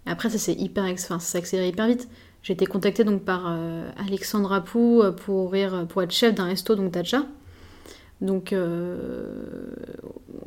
[0.07, 0.85] Et après, ça s'est hyper...
[0.85, 2.07] Enfin, ça s'est accéléré hyper vite.
[2.43, 6.47] J'ai été contactée donc par euh, Alexandre Apou euh, pour, ouvrir, pour être chef d'un
[6.47, 7.25] resto, donc Tatcha.
[8.21, 8.59] Donc, on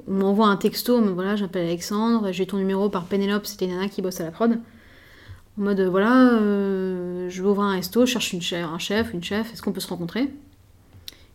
[0.07, 3.89] m'envoie un texto, me voilà, j'appelle Alexandre, j'ai ton numéro par Pénélope, c'était une nana
[3.89, 4.57] qui bosse à la prod.
[5.59, 9.21] En mode, voilà, je vais ouvrir un resto, je cherche une chef, un chef, une
[9.21, 10.29] chef, est-ce qu'on peut se rencontrer?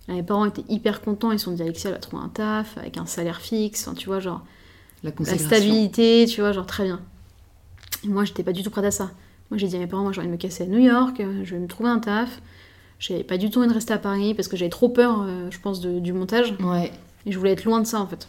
[0.08, 2.76] Mes parents étaient hyper contents, ils se sont dit Alexia, elle va trouver un taf
[2.78, 4.44] avec un salaire fixe, tu vois, genre
[5.02, 7.00] la, stabilité, tu vois, genre très bien.
[8.04, 9.10] Et moi, j'étais pas du tout prête à ça.
[9.50, 11.20] Moi, j'ai dit à mes parents, moi, j'ai envie de me casser à New York,
[11.44, 12.40] je vais me trouver un taf.
[12.98, 15.50] J'avais pas du tout envie de rester à Paris parce que j'avais trop peur, euh,
[15.50, 16.54] je pense, du montage.
[16.60, 16.92] Ouais.
[17.24, 18.28] Et je voulais être loin de ça, en fait.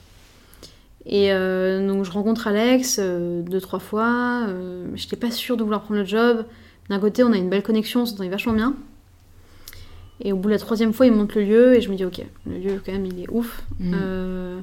[1.05, 4.47] Et euh, donc, je rencontre Alex euh, deux, trois fois.
[4.95, 6.45] J'étais pas sûre de vouloir prendre le job.
[6.89, 8.75] D'un côté, on a une belle connexion, on s'entendait vachement bien.
[10.23, 12.05] Et au bout de la troisième fois, il monte le lieu et je me dis,
[12.05, 13.63] ok, le lieu, quand même, il est ouf.
[13.79, 13.93] Mm.
[13.95, 14.59] Euh,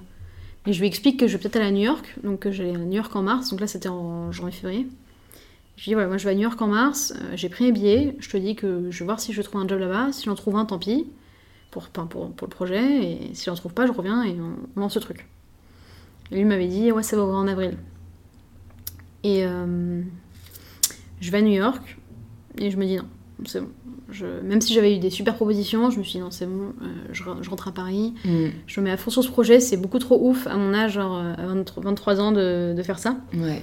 [0.66, 2.14] et je lui explique que je vais peut-être aller à New York.
[2.22, 3.50] Donc, j'allais à New York en mars.
[3.50, 4.86] Donc là, c'était en janvier-février.
[5.78, 7.14] Je lui dis, voilà, moi, je vais à New York en mars.
[7.16, 8.16] Euh, j'ai pris un billet.
[8.18, 10.10] Je te dis que je vais voir si je trouve un job là-bas.
[10.10, 11.06] Si j'en trouve un, tant pis.
[11.70, 13.04] Pour, pour, pour le projet.
[13.04, 15.28] Et si j'en trouve pas, je reviens et on, lance ce truc.
[16.32, 17.76] Et lui m'avait dit, ouais, ça va ouvrir en avril.
[19.22, 20.02] Et euh,
[21.20, 21.96] je vais à New York.
[22.58, 23.04] Et je me dis, non,
[23.44, 23.70] c'est bon
[24.42, 26.86] même si j'avais eu des super propositions, je me suis dit non, c'est bon, euh,
[27.12, 28.46] je, rentre à Paris, mm.
[28.66, 30.92] je me mets à fond sur ce projet, c'est beaucoup trop ouf à mon âge,
[30.92, 33.16] genre à 23, ans, de, faire ça.
[33.34, 33.62] Ouais.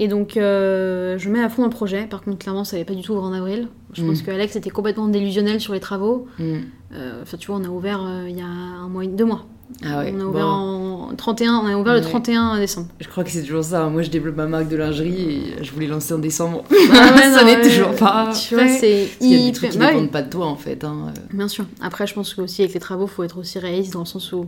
[0.00, 2.06] Et donc, euh, je mets à fond le projet.
[2.06, 3.68] Par contre, clairement, ça n'allait pas du tout ouvrir en avril.
[3.92, 4.24] Je pense mm.
[4.24, 6.26] que Alex était complètement délusionnel sur les travaux.
[6.38, 6.58] Mm.
[6.94, 9.44] Euh, enfin, tu vois, on a ouvert il y a un mois, deux mois.
[9.84, 12.88] Ah on a ouvert en 31, on a ouvert le 31 décembre.
[13.00, 13.86] Je crois que c'est toujours ça.
[13.88, 16.64] Moi, je développe ma marque de lingerie et je voulais lancer en décembre.
[16.92, 18.32] Ah ça n'est toujours pas.
[18.32, 20.56] Tu vois, c'est Il y a des trucs qui ne dépendent pas de toi en
[20.56, 20.84] fait.
[20.84, 21.12] Hein.
[21.32, 21.66] Bien sûr.
[21.82, 24.32] Après, je pense que aussi avec les travaux, faut être aussi réaliste dans le sens
[24.32, 24.46] où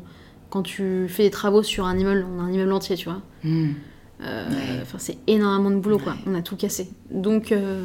[0.49, 3.21] quand tu fais des travaux sur un immeuble, on a un immeuble entier, tu vois.
[3.45, 3.73] Hmm.
[4.23, 6.15] Euh, enfin, c'est énormément de boulot, quoi.
[6.27, 6.89] On a tout cassé.
[7.11, 7.53] Donc.
[7.53, 7.83] Euh,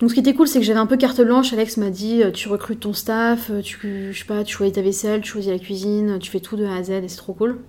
[0.00, 1.52] donc ce qui était cool, c'est que j'avais un peu carte blanche.
[1.52, 4.82] Alex m'a dit, euh, tu recrutes ton staff, tu, je sais pas, tu choisis ta
[4.82, 7.34] vaisselle, tu choisis la cuisine, tu fais tout de A à Z et c'est trop
[7.34, 7.60] cool.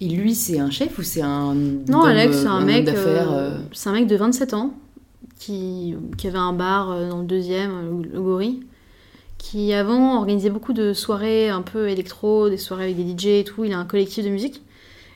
[0.00, 1.54] Et lui, c'est un chef ou c'est un...
[1.88, 4.74] Non, Alex, c'est un, mec, euh, c'est un mec de 27 ans
[5.40, 8.60] qui, qui avait un bar dans le deuxième, le Gori,
[9.38, 13.44] qui avant organisait beaucoup de soirées un peu électro, des soirées avec des DJ et
[13.44, 13.64] tout.
[13.64, 14.62] Il a un collectif de musique.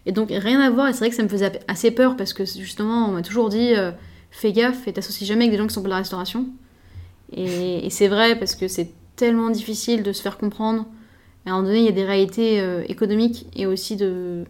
[0.07, 2.33] Et donc rien à voir, et c'est vrai que ça me faisait assez peur parce
[2.33, 3.75] que justement, on m'a toujours dit
[4.31, 6.47] fais gaffe et t'associes jamais avec des gens qui sont pour la restauration.
[7.33, 10.87] Et, c'est vrai parce que c'est tellement difficile de se faire comprendre.
[11.45, 14.45] À un moment donné, il y a des réalités euh, économiques et aussi de.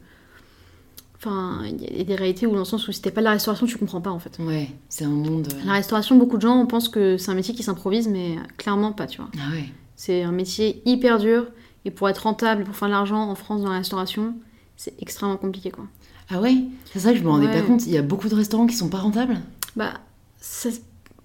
[1.16, 3.24] Enfin, il y a des réalités où, dans le sens où si t'es pas de
[3.24, 4.38] la restauration, tu comprends pas en fait.
[4.38, 5.48] Ouais, c'est un monde.
[5.64, 9.06] La restauration, beaucoup de gens pensent que c'est un métier qui s'improvise, mais clairement pas,
[9.06, 9.30] tu vois.
[9.38, 9.64] Ah ouais.
[9.94, 11.46] C'est un métier hyper dur
[11.86, 14.34] et pour être rentable, pour faire de l'argent en France dans la restauration,
[14.76, 15.84] c'est extrêmement compliqué quoi.
[16.30, 16.56] Ah ouais?
[16.92, 17.86] C'est ça que je me rendais pas compte.
[17.86, 19.38] Il y a beaucoup de restaurants qui sont pas rentables
[19.76, 19.94] bah,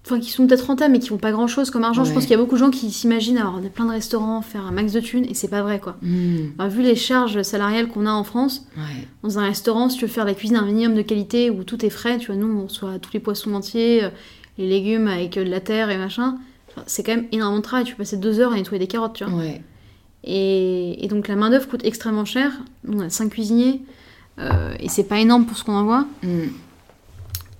[0.04, 2.04] enfin, qui sont peut-être rentables mais qui font pas grand chose comme argent.
[2.04, 4.66] Je pense qu'il y a beaucoup de gens qui s'imaginent avoir plein de restaurants, faire
[4.66, 5.96] un max de thunes et c'est pas vrai quoi.
[6.02, 6.68] Hmm.
[6.68, 8.66] vu les charges salariales qu'on a en France,
[9.22, 11.84] dans un restaurant, si tu veux faire la cuisine un minimum de qualité où tout
[11.84, 14.10] est frais, tu vois, nous on reçoit tous les poissons entiers, euh,
[14.58, 16.38] les légumes avec euh, de la terre et machin,
[16.86, 17.84] c'est quand même énormément de travail.
[17.84, 19.42] Tu peux passer deux heures à nettoyer des carottes, tu vois.
[20.24, 22.52] Et, donc la main-d'œuvre coûte extrêmement cher.
[22.88, 23.82] On a cinq cuisiniers
[24.38, 26.06] euh, et c'est pas énorme pour ce qu'on envoie.
[26.22, 26.48] Hmm.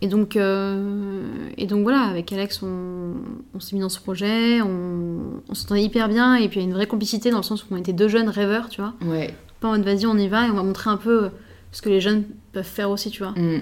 [0.01, 1.23] Et donc, euh,
[1.57, 6.09] et donc voilà, avec Alex, on, s'est mis dans ce projet, on, on s'entendait hyper
[6.09, 7.93] bien, et puis il y a une vraie complicité dans le sens où on était
[7.93, 8.95] deux jeunes rêveurs, tu vois.
[9.05, 9.33] Ouais.
[9.61, 11.31] Pas en mode vas-y, on y va, et on va montrer un peu
[11.71, 13.31] ce que les jeunes peuvent faire aussi, tu vois.
[13.33, 13.61] Mm.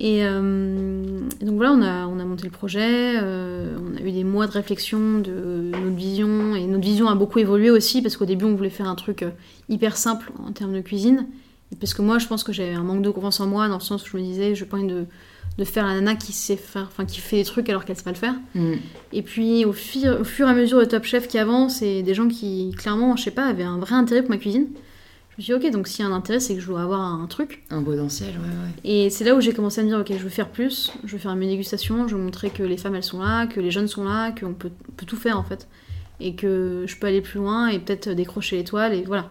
[0.00, 4.12] Euh, et, donc voilà, on a, on a monté le projet, euh, on a eu
[4.12, 8.16] des mois de réflexion de notre vision, et notre vision a beaucoup évolué aussi, parce
[8.16, 9.24] qu'au début, on voulait faire un truc
[9.68, 11.26] hyper simple en termes de cuisine.
[11.80, 13.82] Parce que moi, je pense que j'avais un manque de confiance en moi, dans le
[13.82, 15.06] sens où je me disais, je pas envie de,
[15.58, 18.02] de faire la nana qui sait faire, enfin qui fait des trucs alors qu'elle sait
[18.02, 18.34] pas le faire.
[18.54, 18.74] Mm.
[19.12, 22.02] Et puis au fur, au fur et à mesure, le top chef qui avance et
[22.02, 24.66] des gens qui, clairement, je sais pas, avaient un vrai intérêt pour ma cuisine.
[25.32, 26.82] Je me suis dit, ok, donc s'il y a un intérêt, c'est que je dois
[26.82, 27.62] avoir un truc.
[27.70, 28.90] Un potentiel, ouais, ouais.
[28.90, 31.12] Et c'est là où j'ai commencé à me dire, ok, je veux faire plus, je
[31.12, 33.70] veux faire mes dégustations, je veux montrer que les femmes elles sont là, que les
[33.70, 35.68] jeunes sont là, qu'on peut, peut tout faire en fait.
[36.20, 39.30] Et que je peux aller plus loin et peut-être décrocher l'étoile, et voilà.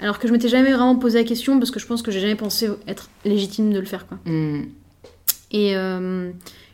[0.00, 2.20] Alors que je m'étais jamais vraiment posé la question parce que je pense que j'ai
[2.20, 4.06] jamais pensé être légitime de le faire.
[4.06, 4.18] Quoi.
[4.24, 4.66] Mm.
[5.50, 6.30] Et euh,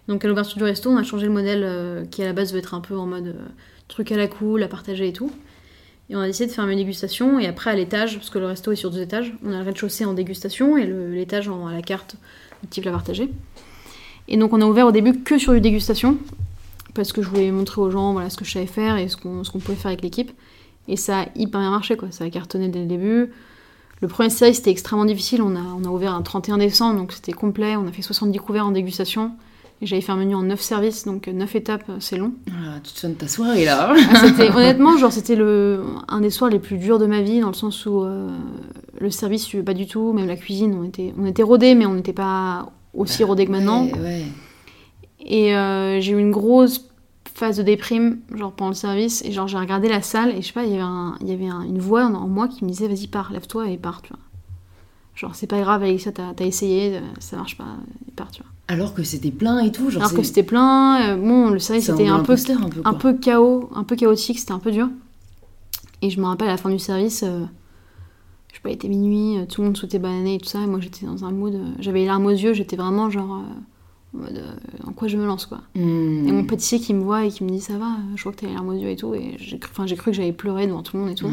[0.09, 2.49] donc à l'ouverture du resto, on a changé le modèle euh, qui à la base
[2.49, 3.47] devait être un peu en mode euh,
[3.89, 5.33] truc à la cool, à partager et tout.
[6.11, 8.47] Et on a décidé de faire une dégustation et après à l'étage, parce que le
[8.47, 11.83] resto est sur deux étages, on a le rez-de-chaussée en dégustation et l'étage à la
[11.83, 12.17] carte
[12.71, 13.31] type à partager.
[14.29, 16.19] Et donc on a ouvert au début que sur une dégustation
[16.95, 19.17] parce que je voulais montrer aux gens voilà, ce que je savais faire et ce
[19.17, 20.31] qu'on pouvait faire avec l'équipe.
[20.89, 22.11] Et ça a hyper bien marché, quoi.
[22.11, 23.31] Ça a cartonné dès le début.
[24.01, 25.43] Le premier série, c'était extrêmement difficile.
[25.43, 27.77] On a, on a ouvert un 31 décembre, donc c'était complet.
[27.77, 29.33] On a fait 70 couverts en dégustation.
[29.83, 32.33] Et j'avais fait un menu en 9 services, donc 9 étapes, c'est long.
[32.51, 36.31] Ah, tu te souviens de ta soirée là ah, Honnêtement, genre c'était le, un des
[36.31, 38.05] soirs les plus durs de ma vie, dans le sens où
[39.01, 41.95] le service, pas du tout, même la cuisine, on était, on était rodés, mais on
[41.95, 43.87] n'était pas aussi bah, rodés que maintenant.
[43.87, 44.25] Ouais.
[45.21, 45.51] Et
[46.01, 46.89] j'ai eu une grosse
[47.35, 50.47] phase de déprime, genre pendant le service, et genre j'ai regardé la salle, et je
[50.47, 52.71] sais pas, il y avait, un, il y avait une voix en, moi qui me
[52.71, 54.21] disait vas-y pars, lève-toi et pars, tu vois.
[55.17, 57.77] Genre c'est pas grave Alexia, t'as as essayé, ça marche pas,
[58.09, 58.54] et pars, tu vois.
[58.69, 61.87] Alors que c'était plein et tout, genre Alors que c'était plein, euh, bon le service
[61.87, 64.89] c'était un peu, un peu, un peu chaos, un peu chaotique, c'était un peu dur.
[66.01, 67.45] Et je me rappelle à la fin du service, euh,
[68.51, 70.61] je sais pas, il était minuit, euh, tout le monde souhaitait bananer et tout ça,
[70.63, 73.43] et moi j'étais dans un mood, j'avais les larmes aux yeux, j'étais vraiment genre
[74.15, 75.61] en mode euh, en quoi je me lance quoi.
[75.75, 76.29] Hmm.
[76.29, 78.41] Et mon pâtissier qui me voit et qui me dit ça va, je vois que
[78.41, 80.83] t'as les larmes aux yeux et tout, et j'ai cru, cru que j'allais pleurer devant
[80.83, 81.29] tout le monde et tout.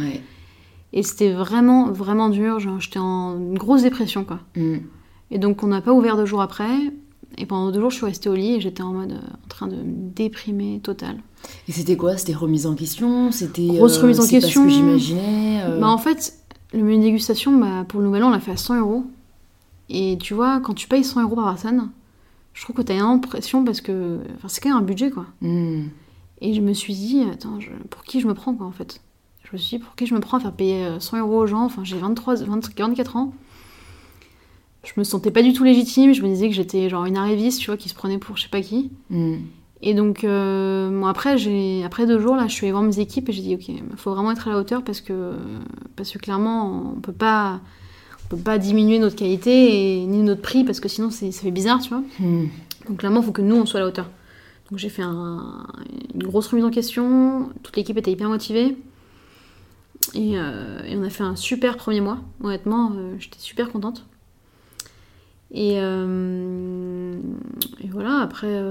[0.94, 4.40] Et c'était vraiment, vraiment dur, j'étais en une grosse dépression quoi.
[4.56, 4.78] Hmm.
[5.32, 6.76] Et donc on n'a pas ouvert deux jours après,
[7.38, 9.48] et pendant deux jours je suis restée au lit et j'étais en mode euh, en
[9.48, 11.18] train de me déprimer total.
[11.68, 12.18] Et c'était quoi?
[12.18, 13.32] C'était remise en question?
[13.32, 14.62] C'était grosse remise en question.
[14.62, 15.64] Euh, Pas ce que j'imaginais.
[15.80, 16.36] Bah en fait,
[16.74, 19.06] le menu dégustation, bah, pour le nouvel an, on l'a fait à 100 euros.
[19.90, 21.90] Et tu vois, quand tu payes 100 euros par personne,
[22.54, 25.10] je trouve que t'as énormément de pression parce que enfin, c'est quand même un budget
[25.10, 25.26] quoi.
[25.42, 25.88] Hmm.
[26.42, 27.60] Et je me suis dit, attends,
[27.90, 29.02] pour qui je me prends quoi en fait?
[29.44, 31.40] Je me suis dit, pour qui je me prends à faire payer 100 euh, euros
[31.42, 31.66] aux gens?
[31.66, 33.34] Enfin, j'ai 23, 24 ans.
[34.84, 37.60] Je me sentais pas du tout légitime, je me disais que j'étais genre une arriviste,
[37.60, 38.92] tu vois, qui se prenait pour je sais pas qui.
[39.10, 39.38] Hmm.
[39.84, 41.36] Et donc, euh, bon, après,
[41.84, 43.84] après deux jours, là, je suis allée voir mes équipes et j'ai dit, ok, il
[43.98, 45.34] faut vraiment être à la hauteur parce que,
[45.96, 47.62] parce que clairement, on peut pas
[48.32, 51.82] peut pas diminuer notre qualité et, ni notre prix parce que sinon ça fait bizarre,
[51.82, 52.04] tu vois.
[52.20, 52.48] Hmm.
[52.88, 54.10] Donc clairement, il faut que nous, on soit à la hauteur.
[54.70, 58.78] Donc j'ai fait une grosse remise en question, toute l'équipe était hyper motivée.
[60.16, 64.06] Et, euh, on a fait un super premier mois, honnêtement, euh, j'étais super contente.
[65.54, 67.14] Et, euh,
[67.84, 68.62] et voilà, après.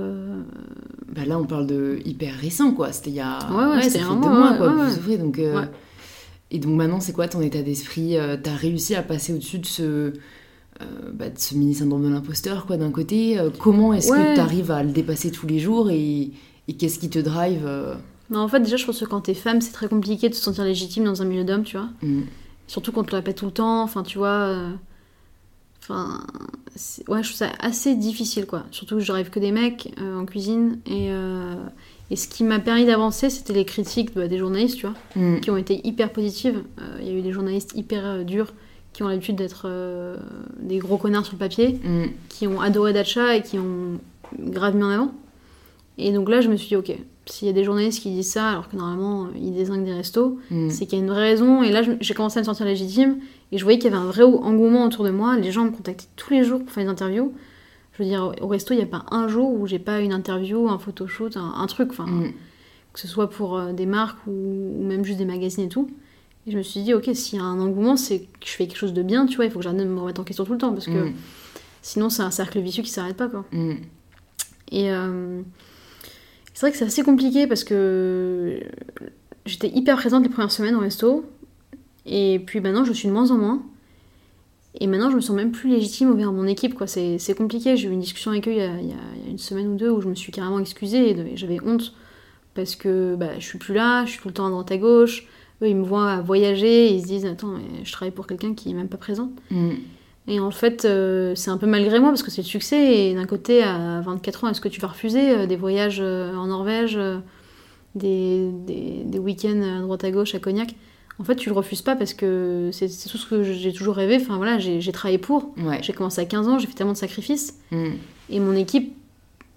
[1.14, 2.93] Bah là, on parle de hyper récent, quoi.
[2.93, 3.39] C'était il y a.
[3.51, 5.37] Ouais, ouais, ça fait deux mois, quoi, vous donc.
[5.37, 5.68] Ouais.
[6.51, 9.66] Et donc maintenant, c'est quoi ton état d'esprit euh, T'as réussi à passer au-dessus de
[9.66, 10.12] ce, euh,
[11.12, 13.39] bah, de ce mini syndrome de l'imposteur, quoi, d'un côté.
[13.39, 16.31] Euh, comment est-ce que tu arrives à le dépasser tous les jours et,
[16.68, 17.64] et qu'est-ce qui te drive
[18.31, 20.43] bah, En fait, déjà, je pense que quand t'es femme, c'est très compliqué de se
[20.43, 21.89] sentir légitime dans un milieu d'hommes, tu vois.
[22.03, 22.22] Mm.
[22.66, 24.57] Surtout quand on te le répète tout le temps, enfin, tu vois.
[25.83, 26.24] Enfin,
[27.09, 28.64] ouais, je trouve ça assez difficile, quoi.
[28.70, 31.11] Surtout que je rêve que des mecs en cuisine et.
[32.11, 35.41] Et ce qui m'a permis d'avancer, c'était les critiques bah, des journalistes, tu vois, mm.
[35.41, 36.62] qui ont été hyper positives.
[36.81, 38.53] Euh, il y a eu des journalistes hyper euh, durs
[38.93, 40.16] qui ont l'habitude d'être euh,
[40.59, 42.07] des gros connards sur le papier, mm.
[42.28, 44.01] qui ont adoré Dacha et qui ont
[44.39, 45.14] grave mis en avant.
[45.99, 46.93] Et donc là, je me suis dit, ok,
[47.26, 50.41] s'il y a des journalistes qui disent ça, alors que normalement ils désignent des restos,
[50.51, 50.70] mm.
[50.70, 51.62] c'est qu'il y a une vraie raison.
[51.62, 53.18] Et là, j'ai commencé à me sentir légitime
[53.53, 55.36] et je voyais qu'il y avait un vrai engouement autour de moi.
[55.36, 57.32] Les gens me contactaient tous les jours pour faire des interviews.
[57.92, 60.12] Je veux dire, au resto, il n'y a pas un jour où j'ai pas une
[60.12, 62.32] interview, un photoshoot, un, un truc, enfin, Mm.
[62.92, 65.90] que ce soit pour euh, des marques ou, ou même juste des magazines et tout.
[66.46, 68.66] Et je me suis dit, ok, s'il y a un engouement, c'est que je fais
[68.66, 70.44] quelque chose de bien, tu vois, il faut que j'arrête de me remettre en question
[70.44, 71.12] tout le temps, parce que Mm.
[71.82, 73.44] sinon, c'est un cercle vicieux qui s'arrête pas, quoi.
[73.53, 73.72] Mm.
[74.72, 75.42] Et euh,
[76.55, 78.61] c'est vrai que c'est assez compliqué parce que
[79.44, 81.24] j'étais hyper présente les premières semaines au resto,
[82.07, 83.62] et puis maintenant, je suis de moins en moins.
[84.80, 86.86] Et maintenant, je me sens même plus légitime envers mon équipe, quoi.
[86.86, 87.76] C'est compliqué.
[87.76, 89.76] J'ai eu une discussion avec eux il y, a, il y a une semaine ou
[89.76, 91.92] deux où je me suis carrément excusée et et j'avais honte
[92.55, 94.76] parce que bah, je suis plus là, je suis tout le temps à droite à
[94.76, 95.26] gauche.
[95.62, 98.70] Eux, ils me voient voyager, ils se disent Attends, mais je travaille pour quelqu'un qui
[98.70, 99.30] est même pas présent.
[99.51, 99.70] Mm.
[100.28, 102.96] Et en fait, euh, c'est un peu malgré moi parce que c'est le succès.
[102.96, 106.34] Et d'un côté, à 24 ans, est-ce que tu vas refuser euh, des voyages euh,
[106.34, 106.98] en Norvège,
[107.94, 110.74] des, des, des week-ends à droite à gauche à Cognac?
[111.21, 114.16] En fait, tu le refuses pas parce que c'est tout ce que j'ai toujours rêvé.
[114.21, 115.53] Enfin voilà, j'ai travaillé pour.
[115.59, 115.79] Ouais.
[115.83, 117.59] J'ai commencé à 15 ans, j'ai fait tellement de sacrifices.
[117.71, 117.91] Mm.
[118.31, 118.97] Et mon équipe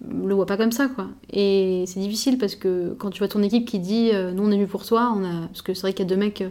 [0.05, 1.07] le voit pas comme ça, quoi.
[1.31, 4.51] Et c'est difficile parce que quand tu vois ton équipe qui dit euh, nous on
[4.51, 5.47] est venu pour toi, on a...
[5.47, 6.49] parce que c'est vrai qu'il y a deux mecs euh,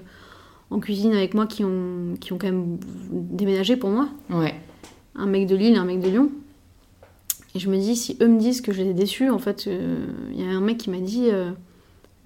[0.71, 2.79] en cuisine avec moi qui ont, qui ont quand même
[3.11, 4.55] déménagé pour moi Ouais.
[5.15, 6.31] un mec de Lille et un mec de Lyon.
[7.55, 9.67] Et je me dis, si eux me disent que je les ai déçus, en fait,
[9.67, 11.51] euh, il y a un mec qui m'a dit, euh,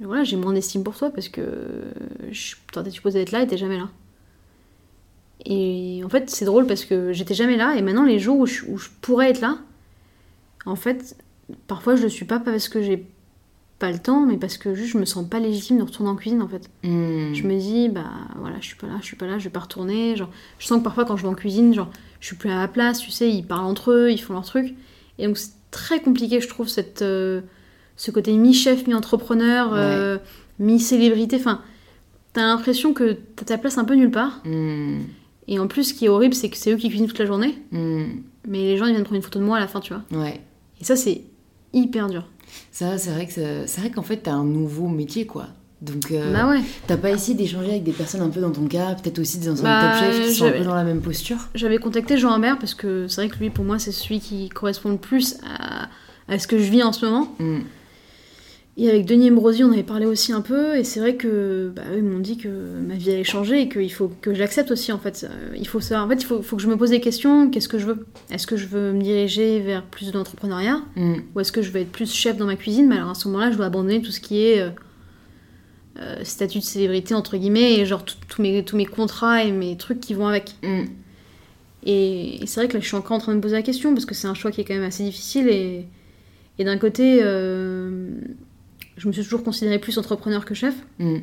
[0.00, 1.42] voilà, j'ai moins d'estime pour toi parce que
[2.30, 3.88] je t'étais supposé être là et t'es jamais là.
[5.44, 8.46] Et en fait, c'est drôle parce que j'étais jamais là et maintenant, les jours où
[8.46, 9.58] je, où je pourrais être là,
[10.66, 11.16] en fait,
[11.66, 13.06] parfois je le suis pas parce que j'ai
[13.78, 16.16] pas le temps, mais parce que juste je me sens pas légitime de retourner en
[16.16, 16.68] cuisine en fait.
[16.82, 17.34] Mm.
[17.34, 19.50] Je me dis, bah voilà, je suis pas là, je suis pas là, je vais
[19.50, 20.16] pas retourner.
[20.16, 21.90] Genre, je sens que parfois quand je vais en cuisine, genre,
[22.20, 24.44] je suis plus à la place, tu sais, ils parlent entre eux, ils font leur
[24.44, 24.74] truc.
[25.18, 27.42] Et donc c'est très compliqué, je trouve, cette, euh,
[27.96, 30.18] ce côté mi-chef, mi-entrepreneur, euh,
[30.58, 31.36] mi-célébrité.
[31.36, 31.60] Enfin,
[32.32, 34.42] t'as l'impression que t'as ta place un peu nulle part.
[34.44, 35.00] Mm.
[35.48, 37.26] Et en plus, ce qui est horrible, c'est que c'est eux qui cuisinent toute la
[37.26, 37.58] journée.
[37.70, 38.04] Mm.
[38.48, 40.02] Mais les gens, ils viennent prendre une photo de moi à la fin, tu vois.
[40.18, 40.40] Ouais.
[40.80, 41.22] Et ça, c'est
[41.72, 42.24] hyper dur.
[42.70, 43.32] Ça, c'est vrai que
[43.66, 45.48] c'est vrai qu'en fait, t'as un nouveau métier, quoi.
[45.82, 46.62] Donc, euh, bah ouais.
[46.86, 49.50] t'as pas essayé d'échanger avec des personnes un peu dans ton cas, peut-être aussi des
[49.50, 52.32] anciens bah, top chefs qui sont un peu dans la même posture J'avais contacté Jean
[52.32, 55.36] Humbert parce que c'est vrai que lui, pour moi, c'est celui qui correspond le plus
[55.44, 55.88] à,
[56.32, 57.34] à, ce que je vis en ce moment.
[57.38, 57.58] Mm.
[58.78, 61.82] Et avec Denis Ambrosi, on avait parlé aussi un peu, et c'est vrai que bah,
[61.94, 62.48] eux m'ont dit que
[62.86, 65.26] ma vie allait changer et qu'il faut que je l'accepte aussi en fait.
[65.30, 67.48] Euh, il faut ça, en fait, il faut, faut, que je me pose des questions.
[67.48, 68.06] Qu'est-ce que je veux?
[68.30, 70.82] Est-ce que je veux me diriger vers plus d'entrepreneuriat?
[70.94, 71.14] Mm.
[71.34, 72.86] ou est-ce que je veux être plus chef dans ma cuisine?
[72.86, 74.70] Mais alors à ce moment-là, je dois abandonner tout ce qui est euh,
[76.00, 79.78] euh, statut de célébrité entre guillemets et genre tous mes, tous mes contrats et mes
[79.78, 80.54] trucs qui vont avec.
[80.62, 80.84] Mm.
[81.86, 83.94] Et, c'est vrai que là, je suis encore en train de me poser la question
[83.94, 85.86] parce que c'est un choix qui est quand même assez difficile et,
[86.58, 87.22] et d'un côté
[88.96, 90.74] je me suis toujours considérée plus entrepreneur que chef.
[90.98, 91.18] Mm.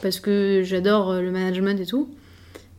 [0.00, 2.08] Parce que j'adore euh, le management et tout.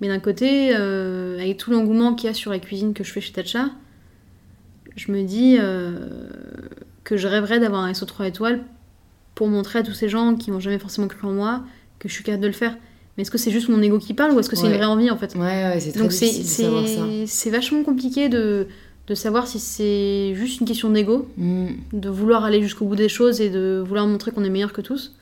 [0.02, 3.12] Mais d'un côté, euh, avec tout l'engouement qu'il y a sur la cuisine que je
[3.12, 3.70] fais chez Tatcha,
[4.95, 6.30] je me dis euh,
[7.04, 8.62] que je rêverais d'avoir un SO 3 étoiles
[9.36, 11.64] pour montrer à tous ces gens qui n'ont jamais forcément cru en moi
[12.00, 12.78] que je suis capable de le faire.
[13.18, 14.86] Mais est-ce que c'est juste mon ego qui parle ou est-ce que c'est une vraie
[14.86, 15.36] envie en fait?
[15.36, 18.68] Ouais, ouais c'est très Donc c'est vachement compliqué de,
[19.10, 21.68] de savoir si c'est juste une question d'ego, mm.
[21.93, 24.82] de vouloir aller jusqu'au bout des choses et de vouloir montrer qu'on est meilleur que
[24.82, 25.16] tous,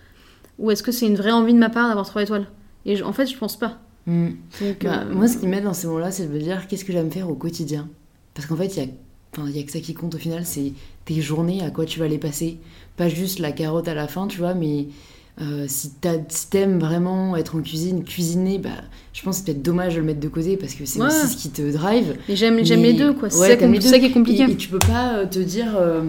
[0.59, 2.47] ou est-ce que c'est une vraie envie de ma part d'avoir trois étoiles?
[2.85, 3.79] Et en fait, je pense pas.
[4.05, 4.29] Mm.
[4.83, 6.91] Bah, euh, moi, ce qui m'aide dans ces moments-là, c'est de me dire qu'est-ce que
[6.91, 7.87] j'aime faire au quotidien?
[8.33, 8.89] Parce qu'en fait, il y a
[9.45, 10.73] il y a que ça qui compte au final, c'est
[11.05, 12.57] tes journées, à quoi tu vas les passer.
[12.95, 14.87] Pas juste la carotte à la fin, tu vois, mais
[15.39, 15.91] euh, si
[16.49, 18.69] t'aimes vraiment être en cuisine, cuisiner, bah,
[19.13, 21.27] je pense que c'est peut-être dommage de le mettre de côté parce que c'est aussi
[21.27, 22.15] ce qui te drive.
[22.27, 23.29] Mais j'aime, les deux, quoi.
[23.29, 23.55] C'est ça,
[23.99, 24.43] qui est compliqué.
[24.43, 26.01] Et, tu peux pas euh, te dire, euh,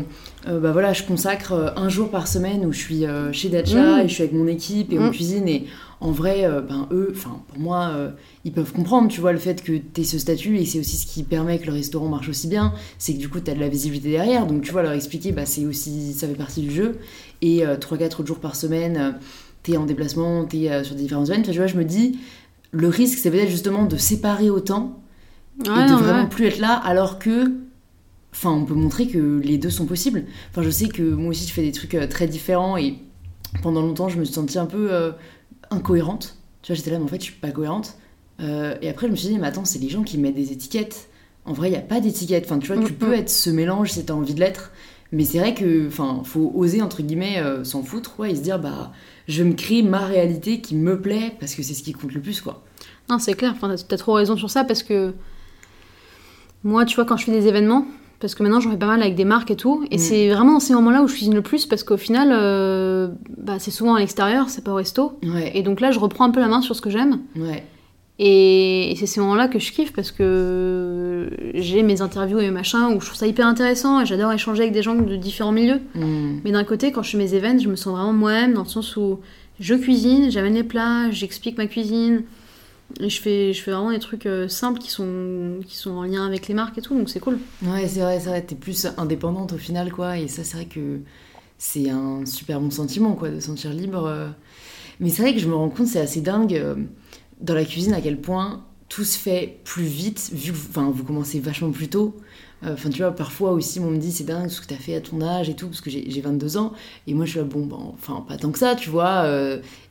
[0.47, 4.01] bah voilà, je consacre un jour par semaine où je suis chez Dacha mm.
[4.01, 5.11] et je suis avec mon équipe et on mm.
[5.11, 5.67] cuisine et
[6.01, 7.93] en vrai, ben, eux, enfin, pour moi,
[8.45, 10.97] ils peuvent comprendre, tu vois, le fait que tu aies ce statut, et c'est aussi
[10.97, 13.55] ce qui permet que le restaurant marche aussi bien, c'est que du coup, tu as
[13.55, 16.63] de la visibilité derrière, donc tu vois, leur expliquer, bah, c'est aussi, ça fait partie
[16.63, 16.99] du jeu,
[17.43, 19.19] et 3-4 euh, jours par semaine,
[19.63, 22.19] tu es en déplacement, tu es sur différentes semaines, tu vois, je me dis,
[22.71, 25.01] le risque, c'est peut-être justement de séparer autant,
[25.61, 27.53] et de vraiment plus être là, alors que
[28.33, 31.49] enfin on peut montrer que les deux sont possibles enfin je sais que moi aussi
[31.49, 32.99] je fais des trucs très différents et
[33.63, 35.15] pendant longtemps je me suis sentie un peu
[35.71, 36.37] incohérente.
[36.63, 37.97] Tu vois, j'étais là, mais en fait, je suis pas cohérente.
[38.41, 40.53] Euh, et après, je me suis dit, mais attends, c'est les gens qui mettent des
[40.53, 41.09] étiquettes.
[41.45, 42.45] En vrai, il n'y a pas d'étiquette.
[42.45, 43.21] Enfin, tu vois, tu mm, peux mm.
[43.21, 44.73] être ce mélange si tu as envie de l'être.
[45.13, 48.43] Mais c'est vrai que, enfin, faut oser, entre guillemets, euh, s'en foutre, ouais, et se
[48.43, 48.93] dire, bah,
[49.27, 52.21] je me crée ma réalité qui me plaît, parce que c'est ce qui compte le
[52.21, 52.63] plus, quoi.
[53.09, 55.15] Non, c'est clair, enfin, t'as trop raison sur ça, parce que
[56.63, 57.87] moi, tu vois, quand je fais des événements,
[58.21, 59.85] parce que maintenant j'en fais pas mal avec des marques et tout.
[59.91, 60.01] Et mm.
[60.01, 63.59] c'est vraiment dans ces moments-là où je cuisine le plus parce qu'au final, euh, bah,
[63.59, 65.19] c'est souvent à l'extérieur, c'est pas au resto.
[65.55, 67.21] Et donc là, je reprends un peu la main sur ce que j'aime.
[68.19, 72.93] Et, c'est ces moments-là que je kiffe parce que j'ai mes interviews et mes machins
[72.95, 75.81] où je trouve ça hyper intéressant et j'adore échanger avec des gens de différents milieux.
[75.95, 76.41] Mm.
[76.45, 78.69] Mais d'un côté, quand je fais mes events, je me sens vraiment moi-même dans le
[78.69, 79.21] sens où
[79.61, 82.25] je cuisine, j'amène les plats, j'explique ma cuisine.
[83.01, 86.05] Et je fais, je fais vraiment des trucs euh, simples qui sont, qui sont en
[86.05, 87.39] lien avec les marques et tout, donc c'est cool.
[87.63, 90.19] Ouais, c'est vrai, c'est vrai, t'es plus indépendante au final, quoi.
[90.19, 91.01] Et ça, c'est vrai que
[91.59, 94.07] c'est un super bon sentiment, quoi, de sentir libre.
[94.07, 94.29] Euh.
[95.01, 96.77] Mais c'est vrai que je me rends compte, c'est assez dingue euh,
[97.41, 101.41] dans la cuisine à quel point tout se fait plus vite, vu que vous commencez
[101.41, 102.17] vachement plus tôt.
[102.65, 105.01] Enfin, tu vois, parfois aussi, on me dit c'est dingue ce que t'as fait à
[105.01, 106.73] ton âge et tout, parce que j'ai 22 ans.
[107.07, 109.27] Et moi, je suis là, bon, ben, enfin, pas tant que ça, tu vois.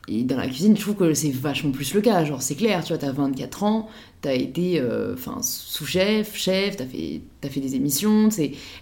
[0.09, 2.23] Et dans la cuisine, je trouve que c'est vachement plus le cas.
[2.23, 3.89] Genre, c'est clair, tu vois, t'as 24 ans,
[4.21, 8.29] t'as été euh, sous-chef, chef, t'as fait, fait des émissions.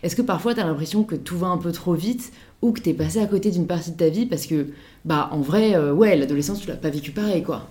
[0.04, 2.94] Est-ce que parfois t'as l'impression que tout va un peu trop vite ou que t'es
[2.94, 4.68] passé à côté d'une partie de ta vie parce que,
[5.04, 7.70] bah, en vrai, euh, ouais, l'adolescence, tu l'as pas vécu pareil, quoi.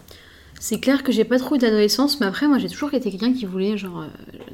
[0.60, 3.32] C'est clair que j'ai pas trop eu d'adolescence, mais après, moi, j'ai toujours été quelqu'un
[3.32, 4.06] qui voulait, genre, euh,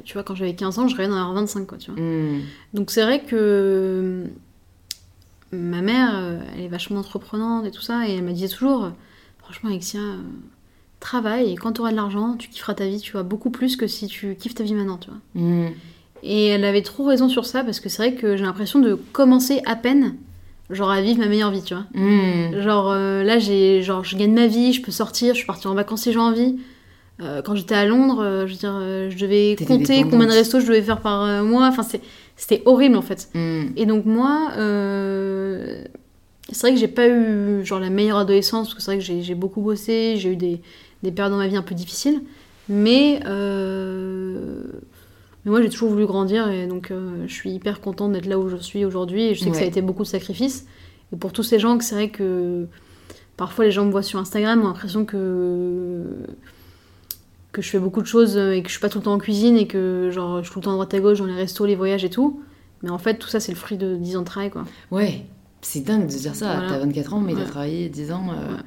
[0.03, 2.01] tu vois, quand j'avais 15 ans, je rêvais d'en avoir 25, quoi, tu vois.
[2.01, 2.41] Hmm.
[2.73, 4.25] Donc, c'est vrai que
[5.51, 8.91] ma mère, euh, elle est vachement entreprenante et tout ça, et elle me disait toujours,
[9.39, 10.17] franchement, Alexia, euh,
[10.99, 13.75] travaille, et quand tu auras de l'argent, tu kifferas ta vie, tu vois, beaucoup plus
[13.75, 15.19] que si tu kiffes ta vie maintenant, tu vois.
[15.41, 15.71] Mm.
[16.23, 18.95] Et elle avait trop raison sur ça, parce que c'est vrai que j'ai l'impression de
[18.95, 20.15] commencer à peine,
[20.71, 21.85] genre à vivre ma meilleure vie, tu vois.
[21.93, 22.61] Mm.
[22.61, 25.67] Genre euh, là, j'ai, genre, je gagne ma vie, je peux sortir, je suis partie
[25.67, 26.57] en vacances si j'ai envie.
[27.19, 30.81] quand j'étais à Londres, je veux dire, je devais compter combien de restos je devais
[30.81, 31.67] faire par mois.
[31.67, 32.01] Enfin, c'est
[32.41, 33.29] c'était horrible en fait.
[33.35, 33.67] Mm.
[33.77, 35.83] Et donc moi, euh,
[36.51, 39.21] c'est vrai que j'ai pas eu genre la meilleure adolescence, parce que c'est vrai que
[39.21, 40.59] j'ai beaucoup bossé, j'ai eu des,
[41.03, 42.21] des, périodes dans ma vie un peu difficiles.
[42.67, 44.63] Mais, euh,
[45.45, 48.37] mais moi j'ai toujours voulu grandir et donc euh, je suis hyper contente d'être là
[48.39, 50.65] où je suis aujourd'hui et je sais que ça a été beaucoup de sacrifices.
[51.13, 52.67] Et pour tous ces gens, c'est vrai que
[53.37, 56.05] parfois les gens me voient sur Instagram ont l'impression que
[57.51, 59.17] que je fais beaucoup de choses et que je suis pas tout le temps en
[59.17, 61.33] cuisine et que genre je suis tout le temps à droite à gauche dans les
[61.35, 62.41] restos, les voyages et tout.
[62.83, 64.63] Mais en fait, tout ça, c'est le fruit de 10 ans de travail, quoi.
[64.89, 65.23] Ouais,
[65.61, 66.53] c'est dingue de dire ça.
[66.55, 66.69] Voilà.
[66.69, 67.43] T'as 24 ans, mais Ouais.
[67.43, 68.29] t'as travaillé 10 ans.
[68.31, 68.61] euh, Ouais.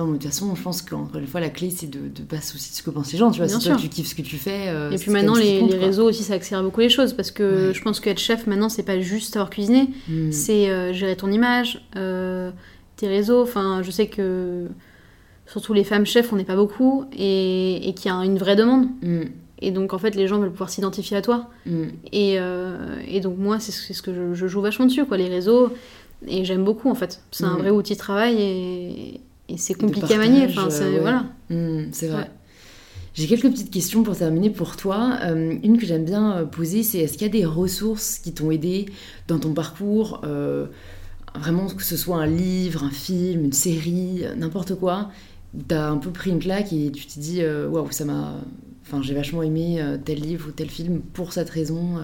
[0.00, 2.24] Non, mais de toute façon, je pense qu'encore une fois, la clé, c'est de ne
[2.26, 3.30] pas soucier de ce que pensent les gens.
[3.30, 4.68] Tu vois, Bien si toi, tu kiffes ce que tu fais.
[4.68, 5.86] euh, Et puis maintenant, les, compte, les quoi.
[5.86, 7.74] réseaux aussi, ça accélère beaucoup les choses parce que Ouais.
[7.74, 10.32] je pense qu'être chef maintenant, c'est pas juste savoir cuisiner, Mm.
[10.32, 12.50] c'est euh, gérer ton image, euh,
[12.96, 13.42] tes réseaux.
[13.42, 14.66] Enfin, je sais que
[15.46, 18.56] surtout les femmes chefs, on n'est pas beaucoup et, et qu'il y a une vraie
[18.56, 18.86] demande.
[19.02, 19.22] Mm.
[19.62, 21.50] Et donc, en fait, les gens veulent pouvoir s'identifier à toi.
[21.66, 21.82] Mm.
[22.12, 22.38] Et,
[23.08, 25.70] et donc, moi, c'est ce que je, je joue vachement dessus, quoi, les réseaux.
[26.26, 27.22] Et j'aime beaucoup, en fait.
[27.30, 29.20] C'est un vrai outil de travail et,
[29.52, 30.44] et c'est compliqué à manier.
[30.46, 31.00] Enfin, euh, c'est- ouais.
[31.00, 31.26] voilà.
[31.50, 32.22] Mm, c'est vrai.
[32.22, 32.30] Ouais.
[33.14, 35.18] J'ai quelques petites questions pour terminer pour toi.
[35.24, 38.32] Euh, une que j'aime bien euh, poser, c'est est-ce qu'il y a des ressources qui
[38.32, 38.86] t'ont aidé
[39.28, 40.66] dans ton parcours euh,
[41.34, 45.10] Vraiment, que ce soit un livre, un film, une série, euh, n'importe quoi.
[45.68, 48.34] T'as un peu pris une claque et tu t'es dit euh, waouh, ça m'a.
[48.86, 52.02] Enfin, j'ai vachement aimé euh, tel livre ou tel film pour cette raison euh,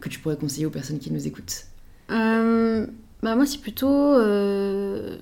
[0.00, 1.64] que tu pourrais conseiller aux personnes qui nous écoutent?
[2.10, 2.86] Euh,
[3.22, 5.18] bah moi c'est plutôt euh,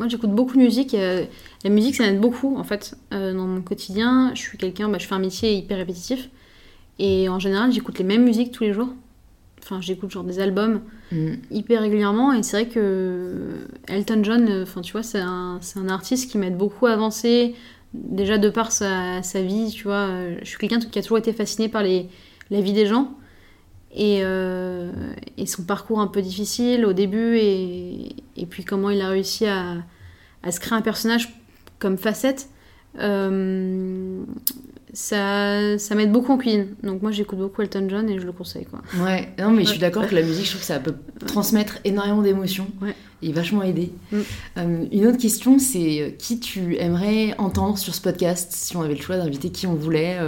[0.00, 1.24] moi j'écoute beaucoup de musique euh,
[1.62, 4.32] la musique ça m'aide beaucoup en fait euh, dans mon quotidien.
[4.34, 6.30] Je suis quelqu'un bah, je fais un métier hyper répétitif.
[6.98, 8.88] Et en général j'écoute les mêmes musiques tous les jours.
[9.62, 10.80] Enfin j'écoute genre des albums
[11.12, 11.32] Mm.
[11.50, 12.32] hyper régulièrement.
[12.32, 16.30] Et c'est vrai que Elton John euh, enfin tu vois c'est un, c'est un artiste
[16.30, 17.54] qui m'aide beaucoup à avancer.
[17.92, 21.18] Déjà de par sa, sa vie tu vois euh, je suis quelqu'un qui a toujours
[21.18, 22.08] été fasciné par les,
[22.50, 23.12] la vie des gens
[23.94, 24.90] et, euh,
[25.36, 29.46] et son parcours un peu difficile au début et, et puis comment il a réussi
[29.46, 29.76] à,
[30.42, 31.34] à se créer un personnage
[31.78, 32.48] comme facette
[32.98, 34.22] euh,
[34.92, 38.32] ça, ça m'aide beaucoup en cuisine donc moi j'écoute beaucoup Elton John et je le
[38.32, 40.80] conseille quoi Ouais, non, mais je suis d'accord que la musique, je trouve que ça
[40.80, 40.94] peut
[41.26, 42.94] transmettre énormément d'émotions Ouais.
[43.22, 43.92] et vachement aider.
[44.10, 44.16] Mm.
[44.58, 48.94] Euh, une autre question, c'est qui tu aimerais entendre sur ce podcast si on avait
[48.96, 50.18] le choix d'inviter qui on voulait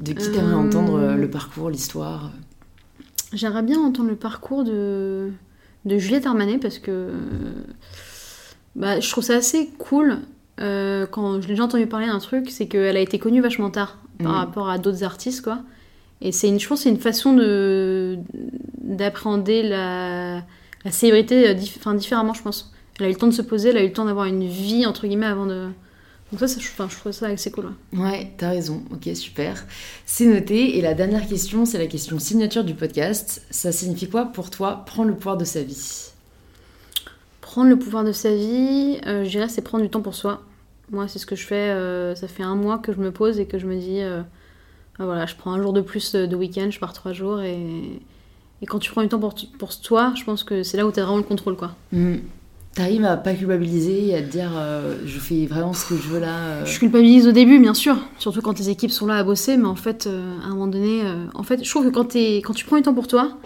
[0.00, 2.30] De qui t'aimerais Euh, entendre le parcours, l'histoire
[3.32, 5.30] J'aimerais bien entendre le parcours de,
[5.84, 7.08] de Juliette Armanet parce que
[8.76, 10.18] bah, je trouve ça assez cool.
[10.60, 13.70] euh, quand je l'ai déjà entendu parler d'un truc, c'est qu'elle a été connue vachement
[13.70, 14.36] tard par Mm.
[14.36, 15.60] rapport à d'autres artistes, quoi.
[16.20, 18.18] Et c'est une, je pense que c'est une façon de
[18.78, 20.42] d'appréhender la,
[20.84, 22.72] la célébrité euh, dif- enfin, différemment, je pense.
[23.00, 24.46] Elle a eu le temps de se poser, elle a eu le temps d'avoir une
[24.46, 25.68] vie, entre guillemets, avant de...
[26.32, 27.66] Donc ça, je, enfin, je trouve ça assez cool.
[27.92, 28.00] ouais.
[28.00, 28.82] Ouais, t'as raison.
[28.90, 29.64] Ok, super.
[30.06, 30.78] C'est noté.
[30.78, 33.42] Et la dernière question, c'est la question signature du podcast.
[33.50, 36.08] Ça signifie quoi pour toi prendre le pouvoir de sa vie?
[37.42, 40.42] Prendre le pouvoir de sa vie, euh, je dirais, c'est prendre du temps pour soi.
[40.90, 41.54] Moi, c'est ce que je fais.
[41.70, 44.22] euh, ça fait un mois que je me pose et que je me dis, euh,
[44.98, 47.40] ah, voilà, je prends un jour de plus de week-end, je pars trois jours.
[47.42, 48.00] Et,
[48.62, 50.92] et quand tu prends du temps pour, pour toi, je pense que c'est là où
[50.92, 51.74] tu as vraiment le contrôle, quoi.
[51.92, 52.16] Mm.
[52.74, 56.08] T'arrives à pas culpabiliser et à te dire euh, je fais vraiment ce que je
[56.08, 56.64] veux là euh.
[56.64, 59.66] Je culpabilise au début, bien sûr, surtout quand tes équipes sont là à bosser, mais
[59.66, 61.02] en fait, euh, à un moment donné,
[61.34, 62.06] en fait, je trouve que quand,
[62.54, 63.36] tu prends du temps pour toi,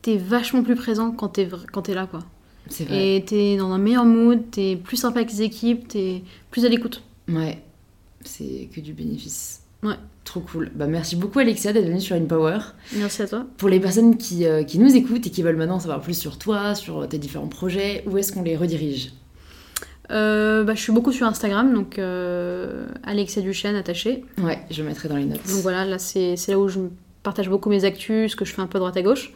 [0.00, 2.20] t'es vachement plus présent quand t'es vra- quand t'es là, quoi.
[2.68, 3.16] C'est vrai.
[3.16, 6.68] Et t'es dans un meilleur mood, t'es plus sympa avec tes équipes, t'es plus à
[6.68, 7.02] l'écoute.
[7.28, 7.62] Ouais,
[8.24, 9.60] c'est que du bénéfice.
[9.82, 9.96] Ouais.
[10.26, 10.70] Trop cool.
[10.74, 12.58] Bah, merci beaucoup Alexia d'être venue sur InPower.
[12.96, 13.46] Merci à toi.
[13.58, 16.18] Pour les personnes qui, euh, qui nous écoutent et qui veulent maintenant en savoir plus
[16.18, 19.12] sur toi, sur tes différents projets, où est-ce qu'on les redirige
[20.10, 24.24] Euh, bah, je suis beaucoup sur Instagram, donc euh, Alexia Duchesne attaché.
[24.42, 25.46] Ouais, je mettrai dans les notes.
[25.48, 26.80] Donc voilà, là c'est là où je
[27.22, 29.32] partage beaucoup mes actus, ce que je fais un peu à droite à gauche.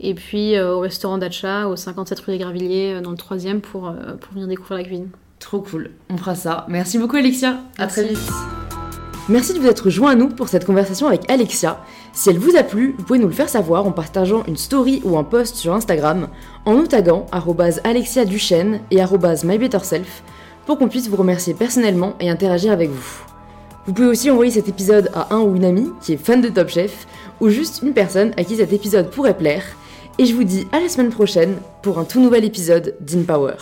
[0.00, 3.82] Et puis au restaurant d'Acha, au 57 rue des Gravilliers, dans le troisième, pour,
[4.20, 5.08] pour venir découvrir la cuisine.
[5.38, 5.90] Trop cool.
[6.10, 6.66] On fera ça.
[6.68, 7.50] Merci beaucoup Alexia.
[7.78, 8.00] À Merci.
[8.00, 8.65] très vite.
[9.28, 11.84] Merci de vous être joint à nous pour cette conversation avec Alexia.
[12.12, 15.02] Si elle vous a plu, vous pouvez nous le faire savoir en partageant une story
[15.04, 16.28] ou un post sur Instagram,
[16.64, 17.26] en nous taguant
[17.82, 20.22] Alexia Duchesne et MyBetterSelf
[20.64, 23.24] pour qu'on puisse vous remercier personnellement et interagir avec vous.
[23.86, 26.48] Vous pouvez aussi envoyer cet épisode à un ou une amie qui est fan de
[26.48, 27.08] Top Chef
[27.40, 29.64] ou juste une personne à qui cet épisode pourrait plaire.
[30.18, 33.56] Et je vous dis à la semaine prochaine pour un tout nouvel épisode d'InPower.